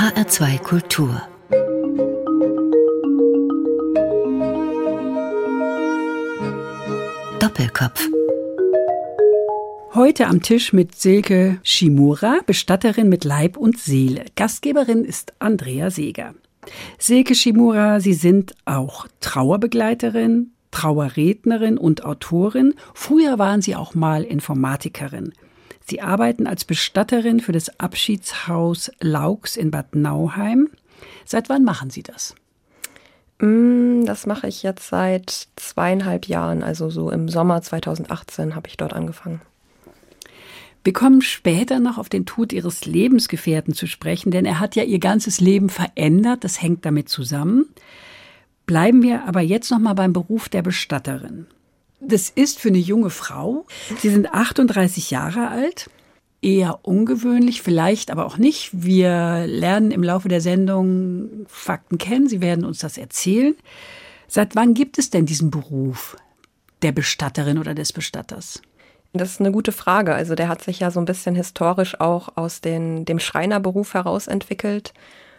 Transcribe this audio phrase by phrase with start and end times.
[0.00, 1.20] HR2 Kultur
[7.38, 8.08] Doppelkopf
[9.92, 14.24] Heute am Tisch mit Silke Shimura, Bestatterin mit Leib und Seele.
[14.36, 16.34] Gastgeberin ist Andrea Seeger.
[16.96, 22.72] Silke Shimura, Sie sind auch Trauerbegleiterin, Trauerrednerin und Autorin.
[22.94, 25.34] Früher waren Sie auch mal Informatikerin.
[25.90, 30.68] Sie arbeiten als Bestatterin für das Abschiedshaus Laux in Bad Nauheim.
[31.24, 32.36] Seit wann machen Sie das?
[33.40, 38.76] Mm, das mache ich jetzt seit zweieinhalb Jahren, also so im Sommer 2018 habe ich
[38.76, 39.40] dort angefangen.
[40.84, 44.84] Wir kommen später noch auf den Tod ihres Lebensgefährten zu sprechen, denn er hat ja
[44.84, 47.66] ihr ganzes Leben verändert, das hängt damit zusammen.
[48.64, 51.48] Bleiben wir aber jetzt noch mal beim Beruf der Bestatterin.
[52.00, 53.66] Das ist für eine junge Frau.
[53.98, 55.90] Sie sind 38 Jahre alt.
[56.42, 58.70] Eher ungewöhnlich, vielleicht aber auch nicht.
[58.72, 62.28] Wir lernen im Laufe der Sendung Fakten kennen.
[62.28, 63.54] Sie werden uns das erzählen.
[64.26, 66.16] Seit wann gibt es denn diesen Beruf
[66.80, 68.62] der Bestatterin oder des Bestatters?
[69.12, 70.14] Das ist eine gute Frage.
[70.14, 74.26] Also der hat sich ja so ein bisschen historisch auch aus den, dem Schreinerberuf heraus
[74.26, 74.94] entwickelt.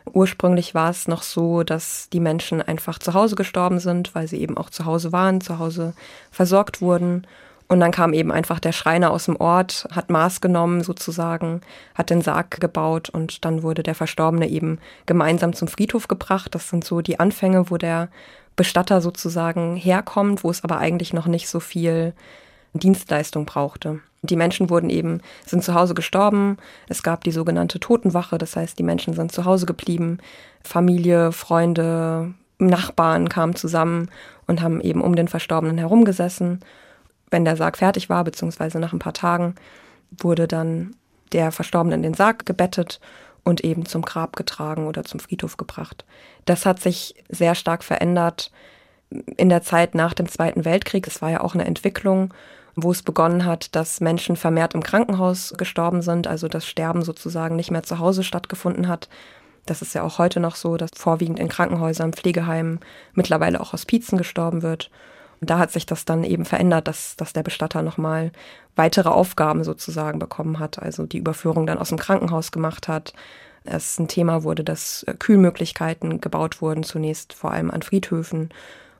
[0.05, 4.41] Ursprünglich war es noch so, dass die Menschen einfach zu Hause gestorben sind, weil sie
[4.41, 5.93] eben auch zu Hause waren, zu Hause
[6.31, 7.27] versorgt wurden.
[7.67, 11.61] Und dann kam eben einfach der Schreiner aus dem Ort, hat Maß genommen sozusagen,
[11.95, 16.53] hat den Sarg gebaut und dann wurde der Verstorbene eben gemeinsam zum Friedhof gebracht.
[16.53, 18.09] Das sind so die Anfänge, wo der
[18.57, 22.13] Bestatter sozusagen herkommt, wo es aber eigentlich noch nicht so viel
[22.73, 24.01] Dienstleistung brauchte.
[24.23, 26.57] Die Menschen wurden eben, sind zu Hause gestorben.
[26.87, 30.19] Es gab die sogenannte Totenwache, das heißt, die Menschen sind zu Hause geblieben.
[30.63, 34.11] Familie, Freunde, Nachbarn kamen zusammen
[34.45, 36.59] und haben eben um den Verstorbenen herumgesessen.
[37.31, 39.55] Wenn der Sarg fertig war, beziehungsweise nach ein paar Tagen,
[40.11, 40.95] wurde dann
[41.31, 42.99] der Verstorbene in den Sarg gebettet
[43.43, 46.05] und eben zum Grab getragen oder zum Friedhof gebracht.
[46.45, 48.51] Das hat sich sehr stark verändert
[49.09, 51.07] in der Zeit nach dem Zweiten Weltkrieg.
[51.07, 52.33] Es war ja auch eine Entwicklung
[52.75, 57.55] wo es begonnen hat, dass Menschen vermehrt im Krankenhaus gestorben sind, also das Sterben sozusagen
[57.55, 59.09] nicht mehr zu Hause stattgefunden hat.
[59.65, 62.79] Das ist ja auch heute noch so, dass vorwiegend in Krankenhäusern, Pflegeheimen,
[63.13, 64.89] mittlerweile auch Hospizen gestorben wird.
[65.39, 68.31] Und da hat sich das dann eben verändert, dass, dass der Bestatter nochmal
[68.75, 73.13] weitere Aufgaben sozusagen bekommen hat, also die Überführung dann aus dem Krankenhaus gemacht hat.
[73.63, 78.49] Es ein Thema wurde, dass Kühlmöglichkeiten gebaut wurden, zunächst vor allem an Friedhöfen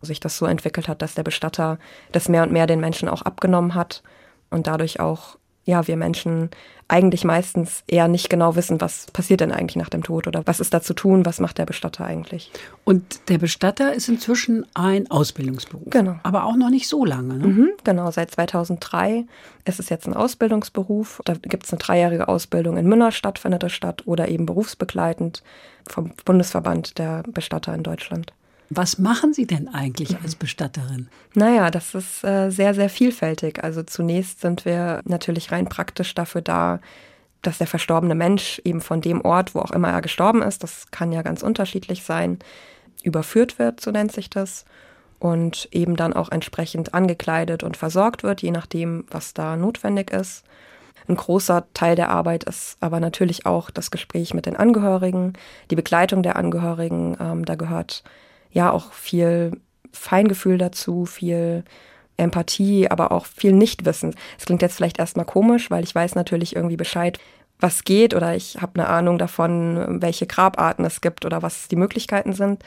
[0.02, 1.80] sich das so entwickelt hat, dass der Bestatter
[2.12, 4.04] das mehr und mehr den Menschen auch abgenommen hat
[4.50, 6.50] und dadurch auch, ja, wir Menschen
[6.92, 10.60] eigentlich meistens eher nicht genau wissen, was passiert denn eigentlich nach dem Tod oder was
[10.60, 12.52] ist da zu tun, was macht der Bestatter eigentlich.
[12.84, 15.90] Und der Bestatter ist inzwischen ein Ausbildungsberuf.
[15.90, 16.20] Genau.
[16.24, 17.36] Aber auch noch nicht so lange.
[17.36, 17.48] Ne?
[17.48, 19.26] Mhm, genau, seit 2003
[19.64, 21.22] ist es jetzt ein Ausbildungsberuf.
[21.24, 25.44] Da gibt es eine dreijährige Ausbildung in Münnerstadt, findet das statt, oder eben berufsbegleitend
[25.88, 28.34] vom Bundesverband der Bestatter in Deutschland.
[28.74, 31.10] Was machen Sie denn eigentlich als Bestatterin?
[31.34, 33.62] Naja, das ist äh, sehr, sehr vielfältig.
[33.62, 36.80] Also zunächst sind wir natürlich rein praktisch dafür da,
[37.42, 40.90] dass der verstorbene Mensch eben von dem Ort, wo auch immer er gestorben ist, das
[40.90, 42.40] kann ja ganz unterschiedlich sein,
[43.04, 44.64] überführt wird, so nennt sich das,
[45.20, 50.46] und eben dann auch entsprechend angekleidet und versorgt wird, je nachdem, was da notwendig ist.
[51.10, 55.34] Ein großer Teil der Arbeit ist aber natürlich auch das Gespräch mit den Angehörigen,
[55.70, 57.18] die Begleitung der Angehörigen.
[57.20, 58.04] Ähm, da gehört
[58.52, 59.52] ja auch viel
[59.92, 61.64] Feingefühl dazu, viel
[62.18, 64.16] Empathie, aber auch viel Nichtwissen.
[64.38, 67.20] Es klingt jetzt vielleicht erstmal komisch, weil ich weiß natürlich irgendwie Bescheid,
[67.60, 71.76] was geht oder ich habe eine Ahnung davon, welche Grabarten es gibt oder was die
[71.76, 72.64] Möglichkeiten sind.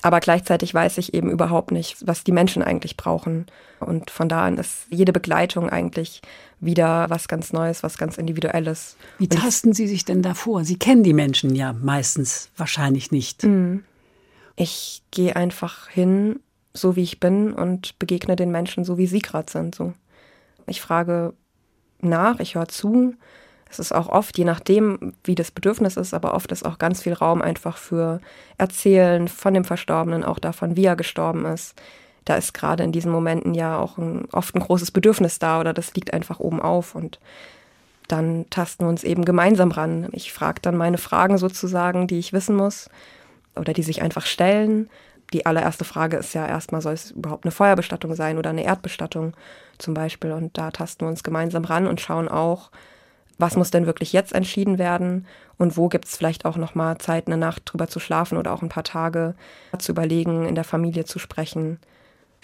[0.00, 3.46] Aber gleichzeitig weiß ich eben überhaupt nicht, was die Menschen eigentlich brauchen.
[3.80, 6.22] Und von da an ist jede Begleitung eigentlich
[6.60, 8.96] wieder was ganz Neues, was ganz Individuelles.
[9.18, 10.64] Wie tasten Sie sich denn da vor?
[10.64, 13.42] Sie kennen die Menschen ja meistens wahrscheinlich nicht.
[13.42, 13.82] Mhm.
[14.60, 16.40] Ich gehe einfach hin,
[16.74, 19.72] so wie ich bin und begegne den Menschen so, wie sie gerade sind.
[19.72, 19.92] So.
[20.66, 21.32] Ich frage
[22.00, 23.14] nach, ich höre zu.
[23.70, 27.02] Es ist auch oft, je nachdem, wie das Bedürfnis ist, aber oft ist auch ganz
[27.02, 28.20] viel Raum einfach für
[28.56, 31.80] Erzählen von dem Verstorbenen, auch davon, wie er gestorben ist.
[32.24, 35.72] Da ist gerade in diesen Momenten ja auch ein, oft ein großes Bedürfnis da oder
[35.72, 37.20] das liegt einfach oben auf und
[38.08, 40.08] dann tasten wir uns eben gemeinsam ran.
[40.10, 42.90] Ich frage dann meine Fragen sozusagen, die ich wissen muss
[43.58, 44.88] oder die sich einfach stellen.
[45.32, 49.34] Die allererste Frage ist ja erstmal, soll es überhaupt eine Feuerbestattung sein oder eine Erdbestattung
[49.76, 50.32] zum Beispiel?
[50.32, 52.70] Und da tasten wir uns gemeinsam ran und schauen auch,
[53.38, 55.26] was muss denn wirklich jetzt entschieden werden
[55.58, 58.52] und wo gibt es vielleicht auch noch mal Zeit, eine Nacht drüber zu schlafen oder
[58.52, 59.34] auch ein paar Tage
[59.78, 61.78] zu überlegen, in der Familie zu sprechen.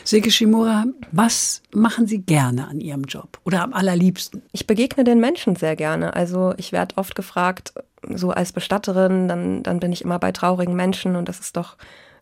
[0.03, 4.43] Silke Shimura, was machen Sie gerne an Ihrem Job oder am allerliebsten?
[4.53, 6.15] Ich begegne den Menschen sehr gerne.
[6.15, 7.75] Also ich werde oft gefragt,
[8.15, 11.77] so als Bestatterin, dann, dann bin ich immer bei traurigen Menschen und das ist doch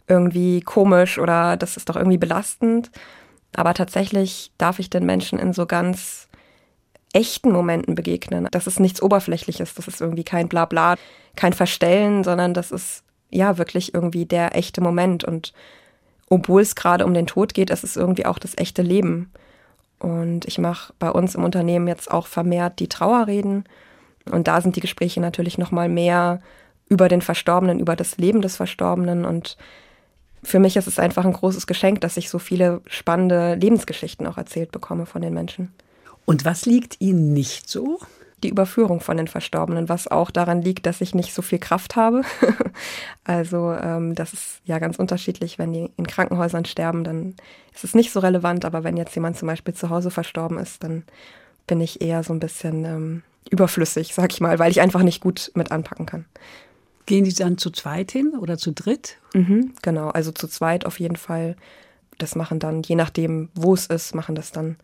[0.06, 2.90] irgendwie komisch oder das ist doch irgendwie belastend.
[3.54, 6.28] Aber tatsächlich darf ich den Menschen in so ganz
[7.12, 8.48] echten Momenten begegnen.
[8.50, 10.96] Das ist nichts Oberflächliches, das ist irgendwie kein Blabla,
[11.36, 15.24] kein Verstellen, sondern das ist ja wirklich irgendwie der echte Moment.
[15.24, 15.52] Und
[16.28, 19.30] obwohl es gerade um den Tod geht, ist es irgendwie auch das echte Leben.
[19.98, 23.64] Und ich mache bei uns im Unternehmen jetzt auch vermehrt die Trauerreden.
[24.30, 26.40] Und da sind die Gespräche natürlich noch mal mehr
[26.88, 29.24] über den Verstorbenen, über das Leben des Verstorbenen.
[29.24, 29.56] Und
[30.42, 34.36] für mich ist es einfach ein großes Geschenk, dass ich so viele spannende Lebensgeschichten auch
[34.36, 35.72] erzählt bekomme von den Menschen.
[36.24, 37.98] Und was liegt Ihnen nicht so?
[38.42, 41.94] Die Überführung von den Verstorbenen, was auch daran liegt, dass ich nicht so viel Kraft
[41.94, 42.22] habe.
[43.24, 45.58] also ähm, das ist ja ganz unterschiedlich.
[45.58, 47.34] Wenn die in Krankenhäusern sterben, dann
[47.72, 48.64] ist es nicht so relevant.
[48.64, 51.04] Aber wenn jetzt jemand zum Beispiel zu Hause verstorben ist, dann
[51.68, 55.20] bin ich eher so ein bisschen ähm, überflüssig, sag ich mal, weil ich einfach nicht
[55.20, 56.24] gut mit anpacken kann.
[57.06, 59.18] Gehen die dann zu zweit hin oder zu dritt?
[59.34, 61.56] Mhm, genau, also zu zweit auf jeden Fall.
[62.18, 64.76] Das machen dann, je nachdem, wo es ist, machen das dann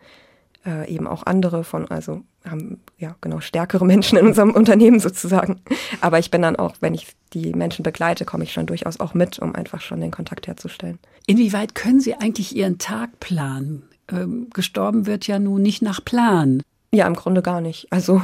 [0.66, 5.60] äh, eben auch andere von, also haben ja genau stärkere Menschen in unserem Unternehmen sozusagen.
[6.00, 9.14] Aber ich bin dann auch, wenn ich die Menschen begleite, komme ich schon durchaus auch
[9.14, 10.98] mit, um einfach schon den Kontakt herzustellen.
[11.26, 13.82] Inwieweit können Sie eigentlich Ihren Tag planen?
[14.10, 16.62] Ähm, gestorben wird ja nun nicht nach Plan.
[16.92, 17.86] Ja, im Grunde gar nicht.
[17.90, 18.22] Also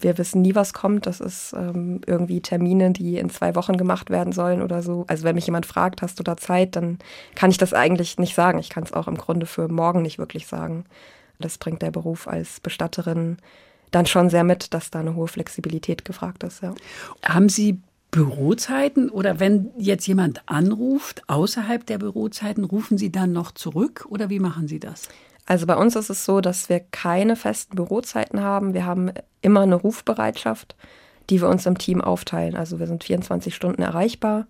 [0.00, 1.06] wir wissen nie, was kommt.
[1.06, 5.04] Das ist ähm, irgendwie Termine, die in zwei Wochen gemacht werden sollen oder so.
[5.08, 6.98] Also wenn mich jemand fragt, hast du da Zeit, dann
[7.34, 8.58] kann ich das eigentlich nicht sagen.
[8.58, 10.84] Ich kann es auch im Grunde für morgen nicht wirklich sagen.
[11.38, 13.36] Das bringt der Beruf als Bestatterin
[13.90, 16.62] dann schon sehr mit, dass da eine hohe Flexibilität gefragt ist.
[16.62, 16.74] Ja.
[17.24, 23.52] Haben Sie Bürozeiten oder wenn jetzt jemand anruft außerhalb der Bürozeiten, rufen Sie dann noch
[23.52, 25.08] zurück oder wie machen Sie das?
[25.48, 28.74] Also bei uns ist es so, dass wir keine festen Bürozeiten haben.
[28.74, 30.76] Wir haben immer eine Rufbereitschaft,
[31.30, 32.54] die wir uns im Team aufteilen.
[32.54, 34.46] Also wir sind 24 Stunden erreichbar,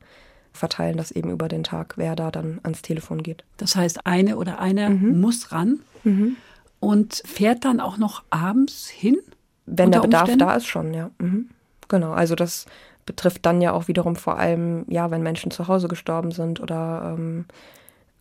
[0.52, 3.44] verteilen das eben über den Tag, wer da dann ans Telefon geht.
[3.58, 5.20] Das heißt, eine oder einer mhm.
[5.20, 5.80] muss ran.
[6.02, 6.36] Mhm
[6.80, 9.18] und fährt dann auch noch abends hin?
[9.66, 10.46] Wenn der Bedarf Umständen?
[10.46, 11.10] da ist, schon, ja.
[11.18, 11.50] Mhm.
[11.88, 12.66] Genau, also das
[13.06, 17.14] betrifft dann ja auch wiederum vor allem, ja, wenn Menschen zu Hause gestorben sind oder
[17.16, 17.46] ähm,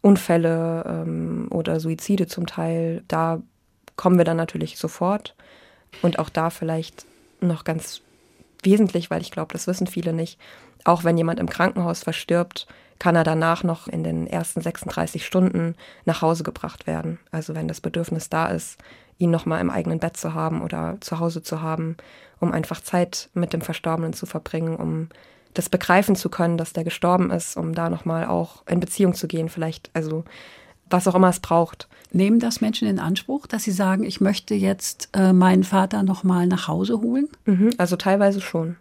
[0.08, 3.04] Unfälle ähm, oder Suizide zum Teil.
[3.10, 3.42] Da
[3.98, 5.36] kommen wir dann natürlich sofort.
[6.02, 7.06] Und auch da vielleicht
[7.42, 8.02] noch ganz
[8.64, 10.40] wesentlich, weil ich glaube, das wissen viele nicht,
[10.86, 12.68] auch wenn jemand im Krankenhaus verstirbt,
[13.00, 15.76] kann er danach noch in den ersten 36 Stunden
[16.06, 17.20] nach Hause gebracht werden.
[17.30, 18.78] Also wenn das Bedürfnis da ist,
[19.18, 21.98] ihn nochmal im eigenen Bett zu haben oder zu Hause zu haben,
[22.40, 25.10] um einfach Zeit mit dem Verstorbenen zu verbringen, um
[25.58, 29.28] das begreifen zu können, dass der gestorben ist, um da nochmal auch in Beziehung zu
[29.28, 30.24] gehen, vielleicht, also
[30.90, 31.88] was auch immer es braucht.
[32.12, 36.48] Nehmen das Menschen in Anspruch, dass sie sagen, ich möchte jetzt äh, meinen Vater nochmal
[36.48, 37.28] nach Hause holen?
[37.46, 38.78] Mhm, also teilweise schon.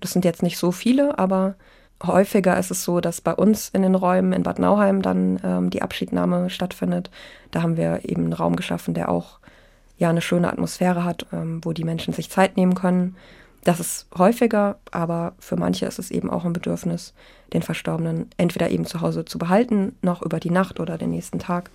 [0.00, 1.54] Das sind jetzt nicht so viele, aber
[2.02, 5.70] häufiger ist es so, dass bei uns in den Räumen in Bad Nauheim dann ähm,
[5.70, 7.10] die Abschiednahme stattfindet.
[7.50, 9.38] Da haben wir eben einen Raum geschaffen, der auch
[9.98, 13.16] ja eine schöne Atmosphäre hat, ähm, wo die Menschen sich Zeit nehmen können.
[13.64, 17.14] Das ist häufiger, aber für manche ist es eben auch ein Bedürfnis,
[17.54, 21.38] den Verstorbenen entweder eben zu Hause zu behalten, noch über die Nacht oder den nächsten
[21.38, 21.70] Tag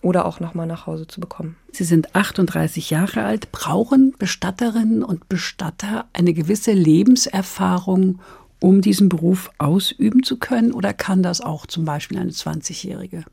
[0.00, 1.56] oder auch nochmal nach Hause zu bekommen.
[1.72, 3.52] Sie sind 38 Jahre alt.
[3.52, 8.20] Brauchen Bestatterinnen und Bestatter eine gewisse Lebenserfahrung,
[8.60, 10.72] um diesen Beruf ausüben zu können?
[10.72, 13.24] Oder kann das auch zum Beispiel eine 20-Jährige?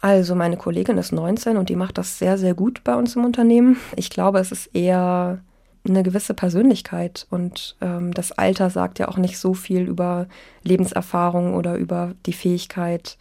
[0.00, 3.24] Also meine Kollegin ist 19 und die macht das sehr, sehr gut bei uns im
[3.24, 3.76] Unternehmen.
[3.96, 5.40] Ich glaube, es ist eher
[5.88, 10.26] eine gewisse Persönlichkeit und ähm, das Alter sagt ja auch nicht so viel über
[10.62, 13.18] Lebenserfahrung oder über die Fähigkeit,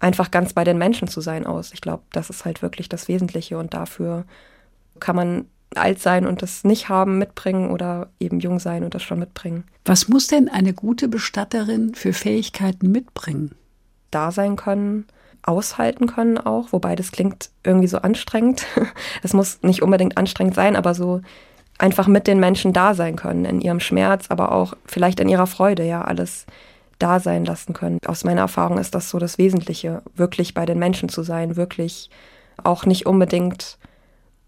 [0.00, 1.72] einfach ganz bei den Menschen zu sein aus.
[1.72, 4.24] Ich glaube, das ist halt wirklich das Wesentliche und dafür
[5.00, 9.02] kann man alt sein und das nicht haben, mitbringen oder eben jung sein und das
[9.02, 9.64] schon mitbringen.
[9.84, 13.54] Was muss denn eine gute Bestatterin für Fähigkeiten mitbringen?
[14.10, 15.06] Da sein können,
[15.42, 18.66] aushalten können auch, wobei das klingt irgendwie so anstrengend.
[19.22, 21.20] Es muss nicht unbedingt anstrengend sein, aber so
[21.82, 25.48] einfach mit den Menschen da sein können, in ihrem Schmerz, aber auch vielleicht in ihrer
[25.48, 26.46] Freude, ja, alles
[27.00, 27.98] da sein lassen können.
[28.06, 32.08] Aus meiner Erfahrung ist das so das Wesentliche, wirklich bei den Menschen zu sein, wirklich
[32.62, 33.78] auch nicht unbedingt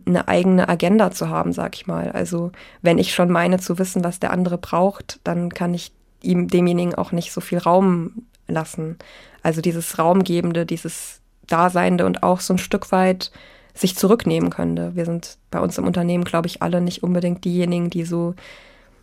[0.07, 2.13] eine eigene Agenda zu haben, sag ich mal.
[2.13, 6.47] Also wenn ich schon meine zu wissen, was der andere braucht, dann kann ich ihm
[6.47, 8.97] demjenigen auch nicht so viel Raum lassen.
[9.43, 13.33] Also dieses Raumgebende, dieses Daseinende und auch so ein Stück weit
[13.75, 14.95] sich zurücknehmen könnte.
[14.95, 18.35] Wir sind bei uns im Unternehmen, glaube ich, alle nicht unbedingt diejenigen, die so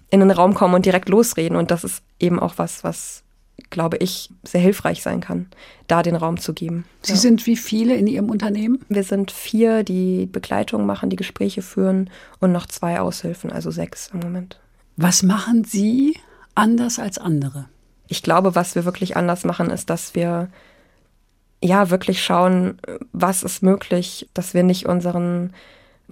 [0.10, 1.58] in den Raum kommen und direkt losreden.
[1.58, 3.24] Und das ist eben auch was, was
[3.70, 5.48] glaube ich, sehr hilfreich sein kann,
[5.88, 6.86] da den Raum zu geben.
[7.02, 7.18] Sie ja.
[7.18, 8.80] sind wie viele in Ihrem Unternehmen?
[8.90, 12.10] Wir sind vier, die Begleitung machen, die Gespräche führen
[12.40, 14.60] und noch zwei Aushilfen, also sechs im Moment.
[14.98, 16.18] Was machen Sie
[16.54, 17.66] anders als andere?
[18.08, 20.50] Ich glaube, was wir wirklich anders machen, ist, dass wir
[21.64, 22.80] ja wirklich schauen,
[23.14, 25.54] was ist möglich, dass wir nicht unseren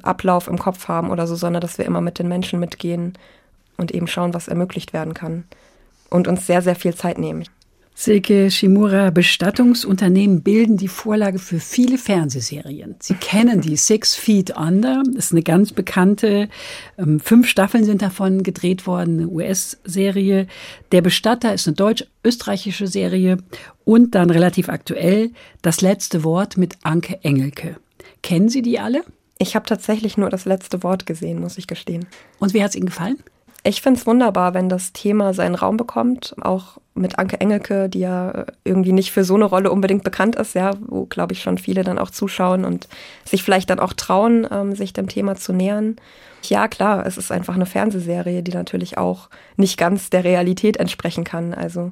[0.02, 3.18] Ablauf im Kopf haben oder so, sondern dass wir immer mit den Menschen mitgehen
[3.78, 5.46] und eben schauen, was ermöglicht werden kann
[6.10, 7.46] und uns sehr, sehr viel Zeit nehmen.
[8.02, 12.96] Silke Shimura, Bestattungsunternehmen bilden die Vorlage für viele Fernsehserien.
[13.00, 16.48] Sie kennen die Six Feet Under, das ist eine ganz bekannte,
[16.98, 20.48] ähm, fünf Staffeln sind davon gedreht worden, eine US-Serie.
[20.94, 23.40] Der Bestatter ist eine deutsch-österreichische Serie
[23.84, 27.76] und dann relativ aktuell das letzte Wort mit Anke Engelke.
[28.24, 29.04] Kennen Sie die alle?
[29.40, 32.06] Ich habe tatsächlich nur das letzte Wort gesehen, muss ich gestehen.
[32.40, 33.18] Und wie hat es Ihnen gefallen?
[33.70, 38.00] Ich finde es wunderbar, wenn das Thema seinen Raum bekommt, auch mit Anke Engelke, die
[38.00, 41.60] ja irgendwie nicht für so eine Rolle unbedingt bekannt ist, ja, wo, glaube ich, schon
[41.60, 42.88] viele dann auch zuschauen und
[43.26, 45.98] sich vielleicht dann auch trauen, ähm, sich dem Thema zu nähern.
[46.46, 51.24] Ja, klar, es ist einfach eine Fernsehserie, die natürlich auch nicht ganz der Realität entsprechen
[51.24, 51.54] kann.
[51.54, 51.92] Also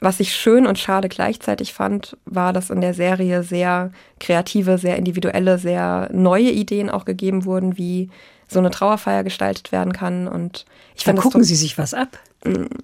[0.00, 4.96] was ich schön und schade gleichzeitig fand, war, dass in der Serie sehr kreative, sehr
[4.96, 8.08] individuelle, sehr neue Ideen auch gegeben wurden, wie
[8.48, 10.26] so eine Trauerfeier gestaltet werden kann.
[10.26, 10.64] Und
[10.96, 12.18] ich finde, gucken Sie sich was ab.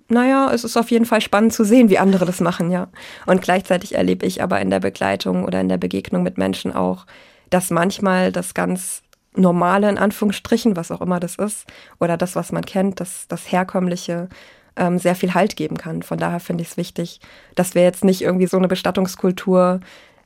[0.08, 2.88] Naja, es ist auf jeden Fall spannend zu sehen, wie andere das machen, ja.
[3.26, 7.06] Und gleichzeitig erlebe ich aber in der Begleitung oder in der Begegnung mit Menschen auch,
[7.50, 9.02] dass manchmal das ganz
[9.36, 11.66] normale, in Anführungsstrichen, was auch immer das ist,
[12.00, 14.28] oder das, was man kennt, das, das herkömmliche,
[14.76, 16.02] ähm, sehr viel Halt geben kann.
[16.02, 17.20] Von daher finde ich es wichtig,
[17.54, 19.80] dass wir jetzt nicht irgendwie so eine Bestattungskultur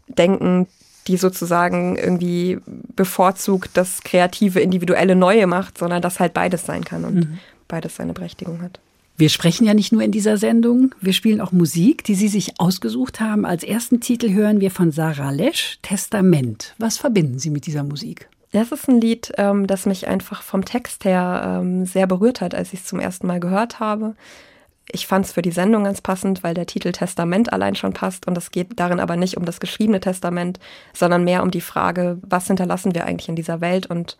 [0.06, 0.66] denken,
[1.08, 2.58] die sozusagen irgendwie
[2.94, 7.38] bevorzugt das kreative, individuelle Neue macht, sondern dass halt beides sein kann und mhm.
[7.66, 8.78] beides seine Berechtigung hat.
[9.16, 12.60] Wir sprechen ja nicht nur in dieser Sendung, wir spielen auch Musik, die Sie sich
[12.60, 13.44] ausgesucht haben.
[13.44, 16.76] Als ersten Titel hören wir von Sarah Lesch, Testament.
[16.78, 18.28] Was verbinden Sie mit dieser Musik?
[18.52, 22.54] Das ist ein Lied, ähm, das mich einfach vom Text her ähm, sehr berührt hat,
[22.54, 24.14] als ich es zum ersten Mal gehört habe.
[24.90, 28.26] Ich fand es für die Sendung ganz passend, weil der Titel Testament allein schon passt
[28.26, 30.58] und es geht darin aber nicht um das geschriebene Testament,
[30.94, 34.16] sondern mehr um die Frage, was hinterlassen wir eigentlich in dieser Welt und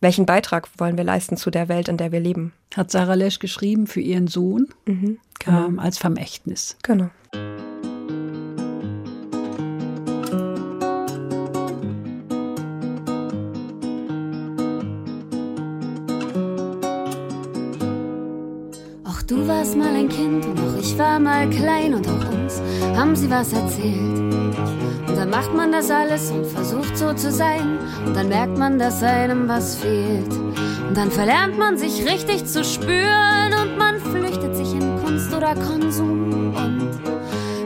[0.00, 2.52] welchen Beitrag wollen wir leisten zu der Welt, in der wir leben.
[2.74, 5.66] Hat Sarah Lesch geschrieben für ihren Sohn mhm, genau.
[5.66, 6.76] ähm, als Vermächtnis.
[6.82, 7.10] Genau.
[19.26, 22.62] Du warst mal ein Kind und auch ich war mal klein und auch uns
[22.94, 24.20] haben sie was erzählt.
[25.08, 27.80] Und dann macht man das alles und versucht so zu sein.
[28.06, 30.32] Und dann merkt man, dass einem was fehlt.
[30.32, 35.56] Und dann verlernt man sich richtig zu spüren und man flüchtet sich in Kunst oder
[35.56, 36.54] Konsum.
[36.54, 37.00] Und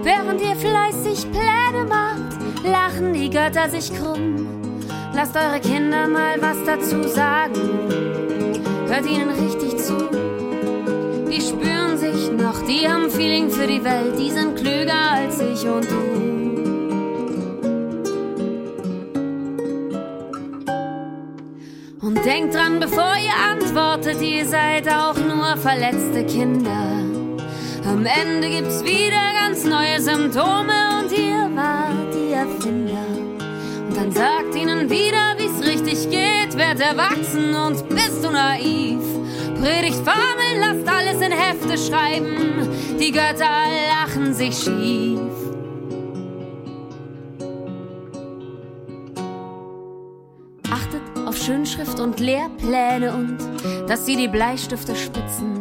[0.02, 4.46] während ihr fleißig Pläne macht, lachen die Götter sich krumm.
[5.14, 7.60] Lasst eure Kinder mal was dazu sagen.
[8.86, 9.49] Hört ihnen richtig
[13.80, 16.20] die Welt, die sind klüger als ich und du.
[22.00, 27.04] Und denkt dran, bevor ihr antwortet, ihr seid auch nur verletzte Kinder.
[27.86, 33.06] Am Ende gibt's wieder ganz neue Symptome und ihr wart die Erfinder.
[33.88, 39.09] Und dann sagt ihnen wieder, wie's richtig geht, werd erwachsen und bist du naiv.
[39.60, 42.66] Predigt Formel, lasst alles in Hefte schreiben.
[42.98, 45.20] Die Götter lachen sich schief.
[50.70, 53.36] Achtet auf Schönschrift und Lehrpläne und
[53.86, 55.60] dass sie die Bleistifte spitzen.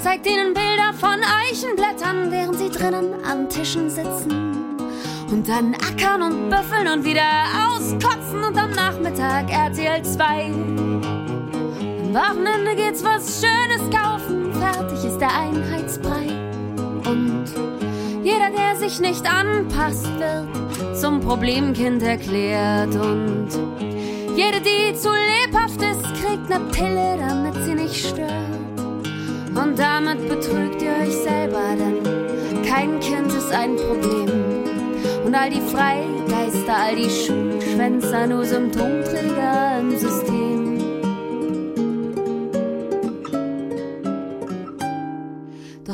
[0.00, 4.52] Zeigt ihnen Bilder von Eichenblättern, während sie drinnen an Tischen sitzen.
[5.30, 7.22] Und dann ackern und büffeln und wieder
[7.68, 10.93] auskotzen und am Nachmittag RTL 2
[12.14, 16.28] Wochenende geht's was Schönes kaufen, fertig ist der Einheitsbrei.
[17.10, 17.46] Und
[18.22, 22.94] jeder, der sich nicht anpasst, wird zum Problemkind erklärt.
[22.94, 23.48] Und
[24.36, 28.30] jede, die zu lebhaft ist, kriegt ne Pille, damit sie nicht stört.
[29.56, 34.30] Und damit betrügt ihr euch selber, denn kein Kind ist ein Problem.
[35.26, 40.33] Und all die Freigeister, all die Schwänzer, nur Symptomträger im System.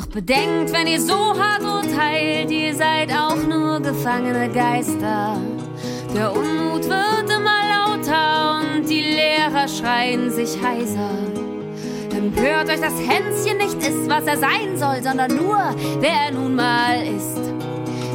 [0.07, 5.37] Bedenkt, wenn ihr so hart urteilt, ihr seid auch nur gefangene Geister.
[6.13, 11.09] Der Unmut wird immer lauter und die Lehrer schreien sich heiser.
[12.13, 15.59] Empört euch, dass Hänschen nicht ist, was er sein soll, sondern nur,
[15.99, 17.39] wer er nun mal ist.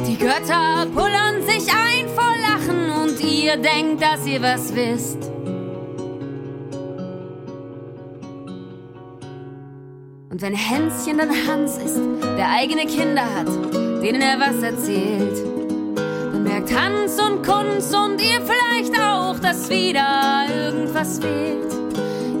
[0.07, 5.36] Die Götter pullern sich ein vor Lachen und ihr denkt, dass ihr was wisst.
[10.37, 11.99] Und wenn Hänschen dann Hans ist,
[12.37, 13.47] der eigene Kinder hat,
[14.03, 15.43] denen er was erzählt,
[16.31, 21.73] dann merkt Hans und Kunz und ihr vielleicht auch, dass wieder irgendwas fehlt.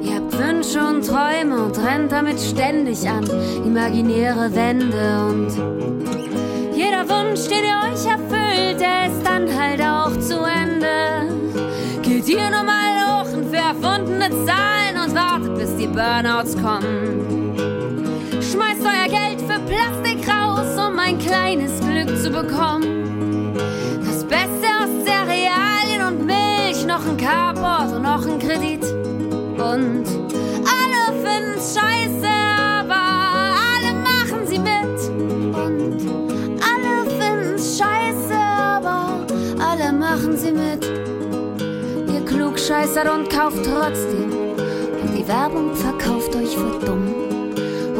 [0.03, 3.27] Ihr habt Wünsche und Träume und rennt damit ständig an
[3.65, 10.43] imaginäre Wände und jeder Wunsch, den ihr euch erfüllt, der ist dann halt auch zu
[10.43, 11.33] Ende.
[12.03, 17.46] Geht ihr nur mal hoch und verfundene Zahlen und wartet, bis die Burnouts kommen.
[18.51, 23.53] Schmeißt euer Geld für Plastik raus, um ein kleines Glück zu bekommen.
[24.05, 28.83] Das Beste aus Cerealien und Milch, noch ein Carport und noch ein Kredit.
[28.83, 30.05] Und
[30.63, 32.29] alle finden's scheiße,
[32.79, 33.01] aber
[33.75, 34.97] alle machen sie mit.
[35.53, 39.25] Und alle finden's scheiße, aber
[39.59, 40.85] alle machen sie mit.
[42.13, 44.31] Ihr klugscheißert und kauft trotzdem.
[44.31, 47.26] Und die Werbung verkauft euch für dumm.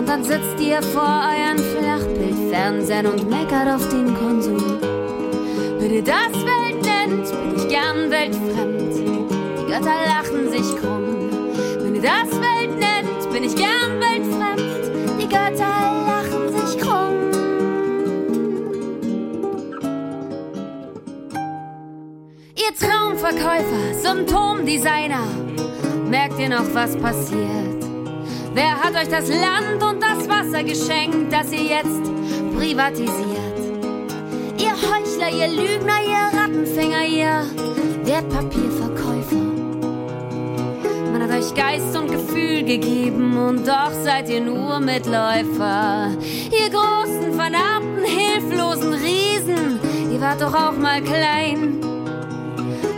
[0.08, 4.80] Dann sitzt ihr vor euren Flachbildfernsehen und meckert auf den Konsum.
[5.80, 8.96] Wenn ihr das Welt nennt, bin ich gern weltfremd.
[8.96, 11.30] Die Götter lachen sich krumm.
[11.82, 15.22] Wenn ihr das Welt nennt, bin ich gern weltfremd.
[15.22, 15.76] Die Götter
[16.08, 17.18] lachen sich krumm.
[22.56, 25.28] Ihr Traumverkäufer, Symptomdesigner,
[26.10, 27.77] merkt ihr noch, was passiert?
[28.58, 32.02] Wer hat euch das Land und das Wasser geschenkt, das ihr jetzt
[32.58, 33.56] privatisiert?
[34.58, 37.46] Ihr Heuchler, ihr Lügner, ihr Rattenfänger, ihr
[38.04, 39.36] Wertpapierverkäufer.
[41.12, 46.10] Man hat euch Geist und Gefühl gegeben und doch seid ihr nur Mitläufer.
[46.50, 49.80] Ihr großen, vernarbten, hilflosen Riesen,
[50.12, 51.80] ihr wart doch auch mal klein.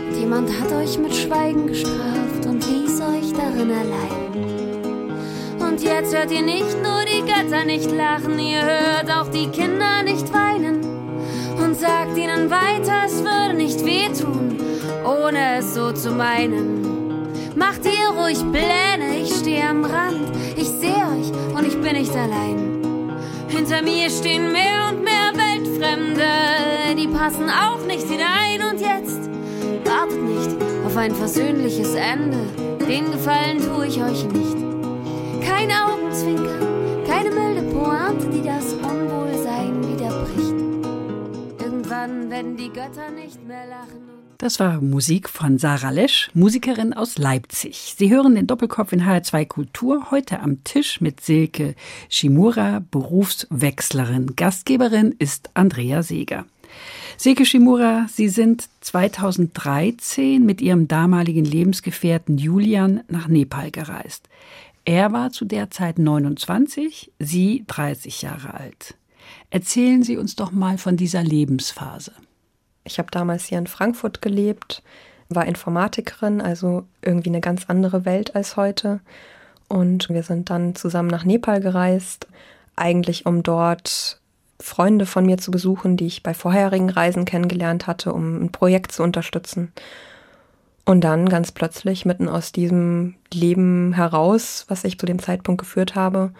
[0.08, 4.19] Und jemand hat euch mit Schweigen gestraft und ließ euch darin allein.
[5.80, 10.02] Und jetzt hört ihr nicht nur die Götter nicht lachen, ihr hört auch die Kinder
[10.02, 10.84] nicht weinen.
[11.56, 14.58] Und sagt ihnen weiter, es würde nicht wehtun,
[15.06, 17.32] ohne es so zu meinen.
[17.56, 22.14] Macht ihr ruhig Pläne, ich stehe am Rand, ich sehe euch und ich bin nicht
[22.14, 23.16] allein.
[23.48, 29.30] Hinter mir stehen mehr und mehr Weltfremde, die passen auch nicht hinein und jetzt
[29.86, 32.36] wartet nicht auf ein versöhnliches Ende,
[32.86, 34.69] den Gefallen tue ich euch nicht.
[35.60, 40.54] Kein Augenzwinkern, keine milde Pointe, die das Unwohlsein widerbricht.
[41.62, 44.00] Irgendwann werden die Götter nicht mehr lachen.
[44.38, 47.94] Das war Musik von Sarah Lesch, Musikerin aus Leipzig.
[47.98, 51.74] Sie hören den Doppelkopf in HR2 Kultur heute am Tisch mit Silke
[52.08, 54.36] Shimura, Berufswechslerin.
[54.36, 56.46] Gastgeberin ist Andrea Seeger.
[57.18, 64.30] Silke Shimura, Sie sind 2013 mit Ihrem damaligen Lebensgefährten Julian nach Nepal gereist.
[64.90, 68.96] Er war zu der Zeit 29, Sie 30 Jahre alt.
[69.50, 72.10] Erzählen Sie uns doch mal von dieser Lebensphase.
[72.82, 74.82] Ich habe damals hier in Frankfurt gelebt,
[75.28, 78.98] war Informatikerin, also irgendwie eine ganz andere Welt als heute.
[79.68, 82.26] Und wir sind dann zusammen nach Nepal gereist,
[82.74, 84.20] eigentlich um dort
[84.58, 88.90] Freunde von mir zu besuchen, die ich bei vorherigen Reisen kennengelernt hatte, um ein Projekt
[88.90, 89.70] zu unterstützen.
[90.84, 95.94] Und dann ganz plötzlich, mitten aus diesem Leben heraus, was ich zu dem Zeitpunkt geführt
[95.94, 96.32] habe,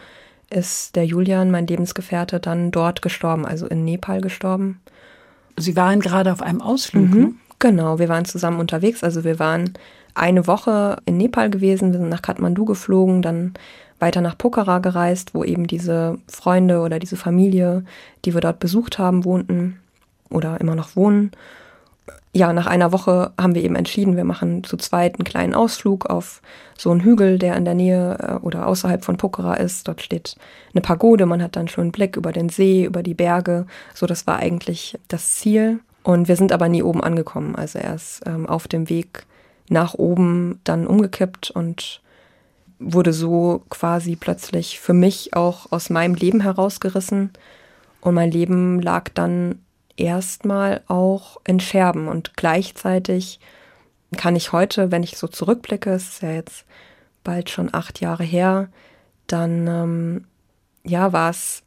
[0.48, 4.80] ist der Julian, mein Lebensgefährte, dann dort gestorben, also in Nepal gestorben.
[5.56, 7.20] Sie waren gerade auf einem Ausflug, Mhm.
[7.20, 7.32] ne?
[7.60, 9.04] Genau, wir waren zusammen unterwegs.
[9.04, 9.74] Also wir waren
[10.14, 13.54] eine Woche in Nepal gewesen, wir sind nach Kathmandu geflogen, dann
[14.00, 17.84] weiter nach Pokhara gereist, wo eben diese Freunde oder diese Familie,
[18.24, 19.78] die wir dort besucht haben, wohnten
[20.30, 21.32] oder immer noch wohnen.
[22.32, 26.06] Ja, nach einer Woche haben wir eben entschieden, wir machen zu zweit einen kleinen Ausflug
[26.06, 26.42] auf
[26.78, 29.88] so einen Hügel, der in der Nähe äh, oder außerhalb von Pokhara ist.
[29.88, 30.36] Dort steht
[30.72, 33.66] eine Pagode, man hat dann schon einen Blick über den See, über die Berge.
[33.94, 35.80] So, das war eigentlich das Ziel.
[36.02, 37.56] Und wir sind aber nie oben angekommen.
[37.56, 39.26] Also er ist ähm, auf dem Weg
[39.68, 42.00] nach oben dann umgekippt und
[42.78, 47.30] wurde so quasi plötzlich für mich auch aus meinem Leben herausgerissen.
[48.00, 49.60] Und mein Leben lag dann
[50.00, 52.08] erstmal auch in Scherben.
[52.08, 53.40] Und gleichzeitig
[54.16, 56.64] kann ich heute, wenn ich so zurückblicke, es ist ja jetzt
[57.22, 58.68] bald schon acht Jahre her,
[59.26, 60.24] dann ähm,
[60.84, 61.62] ja, war es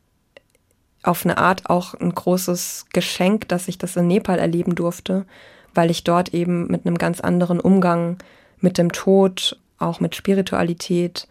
[1.04, 5.26] auf eine Art auch ein großes Geschenk, dass ich das in Nepal erleben durfte,
[5.74, 8.18] weil ich dort eben mit einem ganz anderen Umgang
[8.60, 11.28] mit dem Tod, auch mit Spiritualität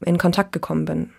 [0.00, 1.10] in Kontakt gekommen bin.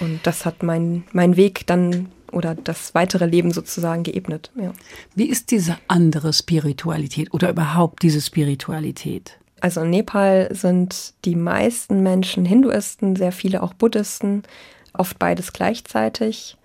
[0.00, 4.50] Und das hat mein, mein Weg dann oder das weitere Leben sozusagen geebnet.
[4.60, 4.72] Ja.
[5.14, 9.38] Wie ist diese andere Spiritualität oder überhaupt diese Spiritualität?
[9.60, 14.42] Also in Nepal sind die meisten Menschen Hinduisten, sehr viele auch Buddhisten.
[14.92, 16.56] oft beides gleichzeitig.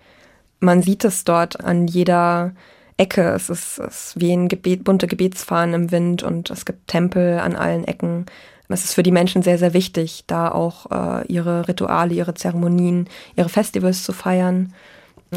[0.60, 2.52] Man sieht es dort an jeder
[2.96, 3.30] Ecke.
[3.34, 7.84] Es ist, es ein Gebet, bunte Gebetsfahnen im Wind und es gibt Tempel an allen
[7.84, 8.26] Ecken.
[8.68, 13.08] Es ist für die Menschen sehr, sehr wichtig, da auch äh, ihre Rituale, ihre Zeremonien,
[13.36, 14.72] ihre Festivals zu feiern.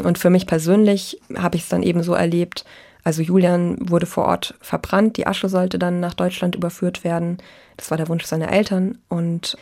[0.02, 2.64] Und für mich persönlich habe ich es dann eben so erlebt.
[3.02, 7.38] Also Julian wurde vor Ort verbrannt, die Asche sollte dann nach Deutschland überführt werden.
[7.76, 8.98] Das war der Wunsch seiner Eltern.
[9.08, 9.56] Und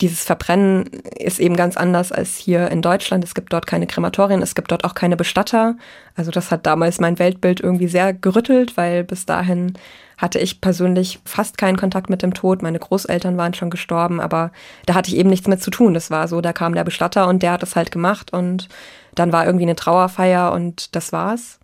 [0.00, 0.86] dieses Verbrennen
[1.18, 3.22] ist eben ganz anders als hier in Deutschland.
[3.22, 5.76] Es gibt dort keine Krematorien, es gibt dort auch keine Bestatter.
[6.16, 9.74] Also das hat damals mein Weltbild irgendwie sehr gerüttelt, weil bis dahin
[10.16, 12.62] hatte ich persönlich fast keinen Kontakt mit dem Tod.
[12.62, 14.52] Meine Großeltern waren schon gestorben, aber
[14.86, 15.94] da hatte ich eben nichts mit zu tun.
[15.94, 18.68] Das war so, da kam der Bestatter und der hat es halt gemacht und
[19.14, 21.58] dann war irgendwie eine Trauerfeier und das war's.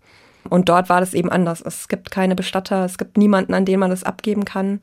[0.49, 1.61] Und dort war das eben anders.
[1.61, 4.81] Es gibt keine Bestatter, es gibt niemanden, an den man das abgeben kann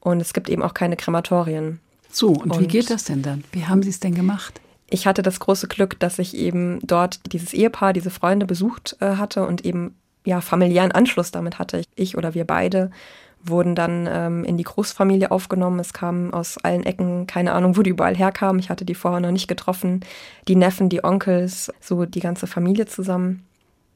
[0.00, 1.80] und es gibt eben auch keine Krematorien.
[2.10, 3.44] So, und, und wie geht das denn dann?
[3.52, 4.60] Wie haben Sie es denn gemacht?
[4.88, 9.16] Ich hatte das große Glück, dass ich eben dort dieses Ehepaar, diese Freunde besucht äh,
[9.16, 9.94] hatte und eben
[10.24, 11.82] ja familiären Anschluss damit hatte.
[11.94, 12.90] Ich oder wir beide
[13.42, 15.80] wurden dann ähm, in die Großfamilie aufgenommen.
[15.80, 18.60] Es kamen aus allen Ecken, keine Ahnung, wo die überall herkamen.
[18.60, 20.00] Ich hatte die vorher noch nicht getroffen.
[20.46, 23.46] Die Neffen, die Onkels, so die ganze Familie zusammen.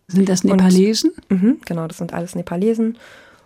[0.06, 1.12] Sind das Nepalesen?
[1.30, 2.98] Und, mh, genau, das sind alles Nepalesen.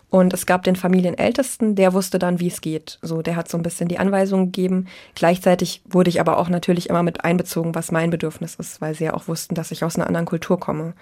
[0.09, 2.97] Und es gab den Familienältesten, der wusste dann, wie es geht.
[3.01, 4.87] So, der hat so ein bisschen die Anweisungen gegeben.
[5.13, 9.03] Gleichzeitig wurde ich aber auch natürlich immer mit einbezogen, was mein Bedürfnis ist, weil sie
[9.05, 10.93] ja auch wussten, dass ich aus einer anderen Kultur komme.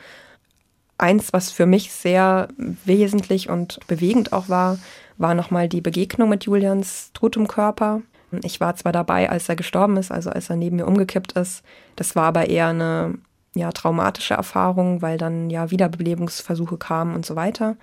[0.98, 4.80] Eins, was für mich sehr wesentlich und bewegend auch war,
[5.18, 8.02] war nochmal die Begegnung mit Julians totem Körper.
[8.44, 11.64] Ich war zwar dabei, als er gestorben ist, also als er neben mir umgekippt ist.
[11.96, 13.16] Das war aber eher eine
[13.56, 17.76] ja, traumatische Erfahrung, weil dann ja Wiederbelebungsversuche kamen und so weiter.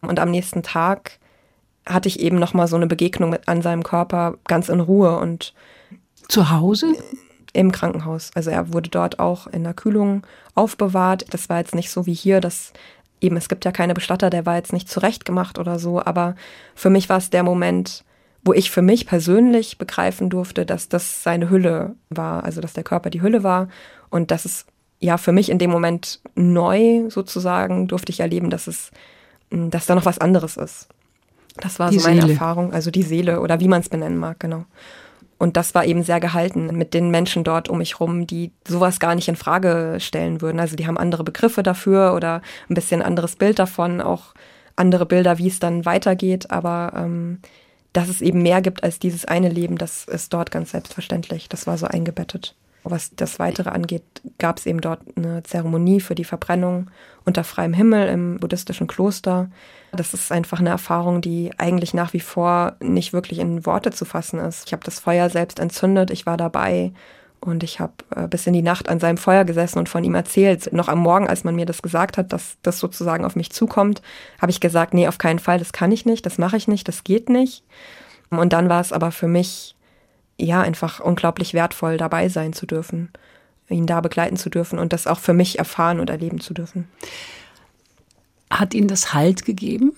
[0.00, 1.18] Und am nächsten Tag
[1.86, 5.54] hatte ich eben nochmal so eine Begegnung mit, an seinem Körper ganz in Ruhe und
[6.28, 6.94] zu Hause?
[7.52, 8.30] Im Krankenhaus.
[8.34, 11.26] Also er wurde dort auch in der Kühlung aufbewahrt.
[11.30, 12.72] Das war jetzt nicht so wie hier, dass
[13.20, 16.34] eben, es gibt ja keine Bestatter, der war jetzt nicht zurechtgemacht oder so, aber
[16.74, 18.04] für mich war es der Moment,
[18.44, 22.84] wo ich für mich persönlich begreifen durfte, dass das seine Hülle war, also dass der
[22.84, 23.68] Körper die Hülle war
[24.10, 24.66] und dass es
[24.98, 28.90] ja für mich in dem Moment neu sozusagen durfte ich erleben, dass es
[29.50, 30.88] dass da noch was anderes ist.
[31.58, 32.32] Das war die so meine Seele.
[32.32, 34.64] Erfahrung, also die Seele oder wie man es benennen mag, genau.
[35.42, 39.00] Und das war eben sehr gehalten mit den Menschen dort um mich rum, die sowas
[39.00, 40.60] gar nicht in Frage stellen würden.
[40.60, 44.34] Also die haben andere Begriffe dafür oder ein bisschen anderes Bild davon, auch
[44.76, 46.52] andere Bilder, wie es dann weitergeht.
[46.52, 47.40] Aber ähm,
[47.92, 51.48] dass es eben mehr gibt als dieses eine Leben, das ist dort ganz selbstverständlich.
[51.48, 52.54] Das war so eingebettet.
[52.84, 54.02] Was das Weitere angeht,
[54.38, 56.90] gab es eben dort eine Zeremonie für die Verbrennung
[57.24, 59.50] unter freiem Himmel im buddhistischen Kloster.
[59.92, 64.04] Das ist einfach eine Erfahrung, die eigentlich nach wie vor nicht wirklich in Worte zu
[64.04, 64.66] fassen ist.
[64.66, 66.92] Ich habe das Feuer selbst entzündet, ich war dabei
[67.40, 70.14] und ich habe äh, bis in die Nacht an seinem Feuer gesessen und von ihm
[70.14, 70.72] erzählt.
[70.72, 74.00] Noch am Morgen, als man mir das gesagt hat, dass das sozusagen auf mich zukommt,
[74.40, 76.88] habe ich gesagt, nee, auf keinen Fall, das kann ich nicht, das mache ich nicht,
[76.88, 77.64] das geht nicht.
[78.30, 79.76] Und dann war es aber für mich
[80.38, 83.10] ja, einfach unglaublich wertvoll dabei sein zu dürfen,
[83.68, 86.88] ihn da begleiten zu dürfen und das auch für mich erfahren und erleben zu dürfen.
[88.50, 89.92] Hat Ihnen das Halt gegeben?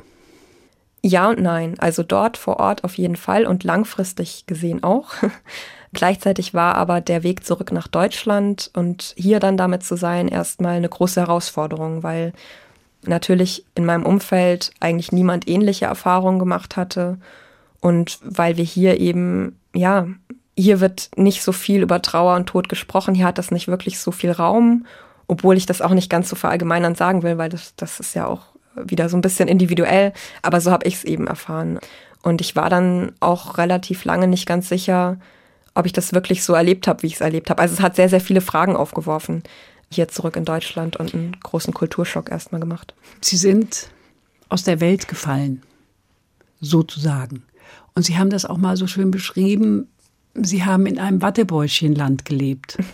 [1.03, 1.75] Ja und nein.
[1.79, 5.11] Also dort vor Ort auf jeden Fall und langfristig gesehen auch.
[5.93, 10.77] Gleichzeitig war aber der Weg zurück nach Deutschland und hier dann damit zu sein erstmal
[10.77, 12.33] eine große Herausforderung, weil
[13.03, 17.19] natürlich in meinem Umfeld eigentlich niemand ähnliche Erfahrungen gemacht hatte
[17.81, 20.07] und weil wir hier eben ja
[20.57, 23.99] hier wird nicht so viel über Trauer und Tod gesprochen, hier hat das nicht wirklich
[23.99, 24.87] so viel Raum,
[25.27, 28.27] obwohl ich das auch nicht ganz so verallgemeinern sagen will, weil das, das ist ja
[28.27, 28.43] auch
[28.77, 30.13] wieder so ein bisschen individuell,
[30.43, 31.79] aber so habe ich es eben erfahren.
[32.23, 35.19] Und ich war dann auch relativ lange nicht ganz sicher,
[35.75, 37.61] ob ich das wirklich so erlebt habe, wie ich es erlebt habe.
[37.61, 39.43] Also es hat sehr, sehr viele Fragen aufgeworfen
[39.91, 42.95] hier zurück in Deutschland und einen großen Kulturschock erstmal gemacht.
[43.21, 43.89] Sie sind
[44.49, 45.63] aus der Welt gefallen,
[46.61, 47.45] sozusagen.
[47.95, 49.89] Und Sie haben das auch mal so schön beschrieben,
[50.35, 52.79] Sie haben in einem Wattebäuschenland gelebt.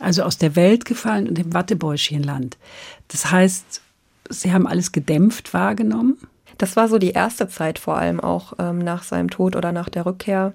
[0.00, 2.56] Also aus der Welt gefallen und im Wattebäuschenland.
[3.08, 3.82] Das heißt,
[4.28, 6.18] Sie haben alles gedämpft wahrgenommen?
[6.58, 9.88] Das war so die erste Zeit vor allem auch ähm, nach seinem Tod oder nach
[9.88, 10.52] der Rückkehr.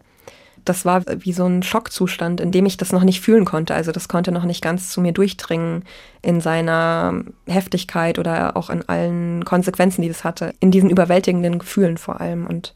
[0.66, 3.74] Das war wie so ein Schockzustand, in dem ich das noch nicht fühlen konnte.
[3.76, 5.84] Also das konnte noch nicht ganz zu mir durchdringen
[6.22, 10.54] in seiner Heftigkeit oder auch in allen Konsequenzen, die das hatte.
[10.60, 12.48] In diesen überwältigenden Gefühlen vor allem.
[12.48, 12.74] Und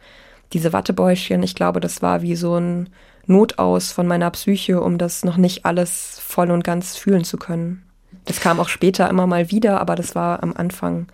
[0.51, 2.89] diese Wattebäuschen, ich glaube, das war wie so ein
[3.27, 7.83] Notaus von meiner Psyche, um das noch nicht alles voll und ganz fühlen zu können.
[8.25, 11.07] Das kam auch später immer mal wieder, aber das war am Anfang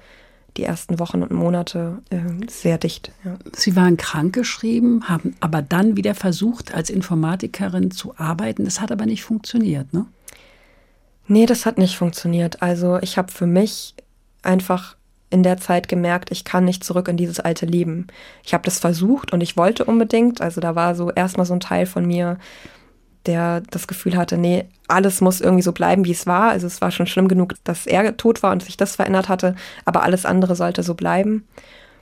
[0.57, 3.11] die ersten Wochen und Monate äh, sehr dicht.
[3.25, 3.37] Ja.
[3.53, 8.65] Sie waren krankgeschrieben, haben aber dann wieder versucht, als Informatikerin zu arbeiten.
[8.65, 10.05] Das hat aber nicht funktioniert, ne?
[11.25, 12.61] Nee, das hat nicht funktioniert.
[12.61, 13.95] Also ich habe für mich
[14.41, 14.97] einfach
[15.33, 18.07] in der Zeit gemerkt, ich kann nicht zurück in dieses alte Leben.
[18.43, 20.41] Ich habe das versucht und ich wollte unbedingt.
[20.41, 22.37] Also da war so erstmal so ein Teil von mir,
[23.25, 26.51] der das Gefühl hatte, nee, alles muss irgendwie so bleiben, wie es war.
[26.51, 29.55] Also es war schon schlimm genug, dass er tot war und sich das verändert hatte,
[29.85, 31.47] aber alles andere sollte so bleiben.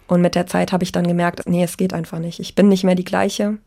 [0.08, 2.42] Und mit der Zeit habe ich dann gemerkt, nee, es geht einfach nicht.
[2.42, 3.60] Ich bin nicht mehr die gleiche.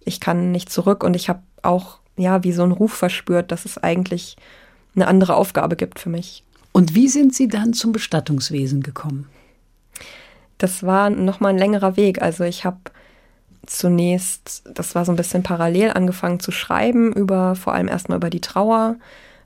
[0.00, 3.66] Ich kann nicht zurück und ich habe auch, ja, wie so einen Ruf verspürt, dass
[3.66, 4.36] es eigentlich
[4.96, 6.42] eine andere Aufgabe gibt für mich.
[6.76, 9.30] Und wie sind Sie dann zum Bestattungswesen gekommen?
[10.58, 12.20] Das war nochmal ein längerer Weg.
[12.20, 12.76] Also ich habe
[13.64, 18.28] zunächst, das war so ein bisschen parallel, angefangen zu schreiben über, vor allem erstmal über
[18.28, 18.96] die Trauer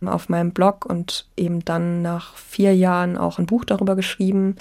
[0.04, 4.56] auf meinem Blog und eben dann nach vier Jahren auch ein Buch darüber geschrieben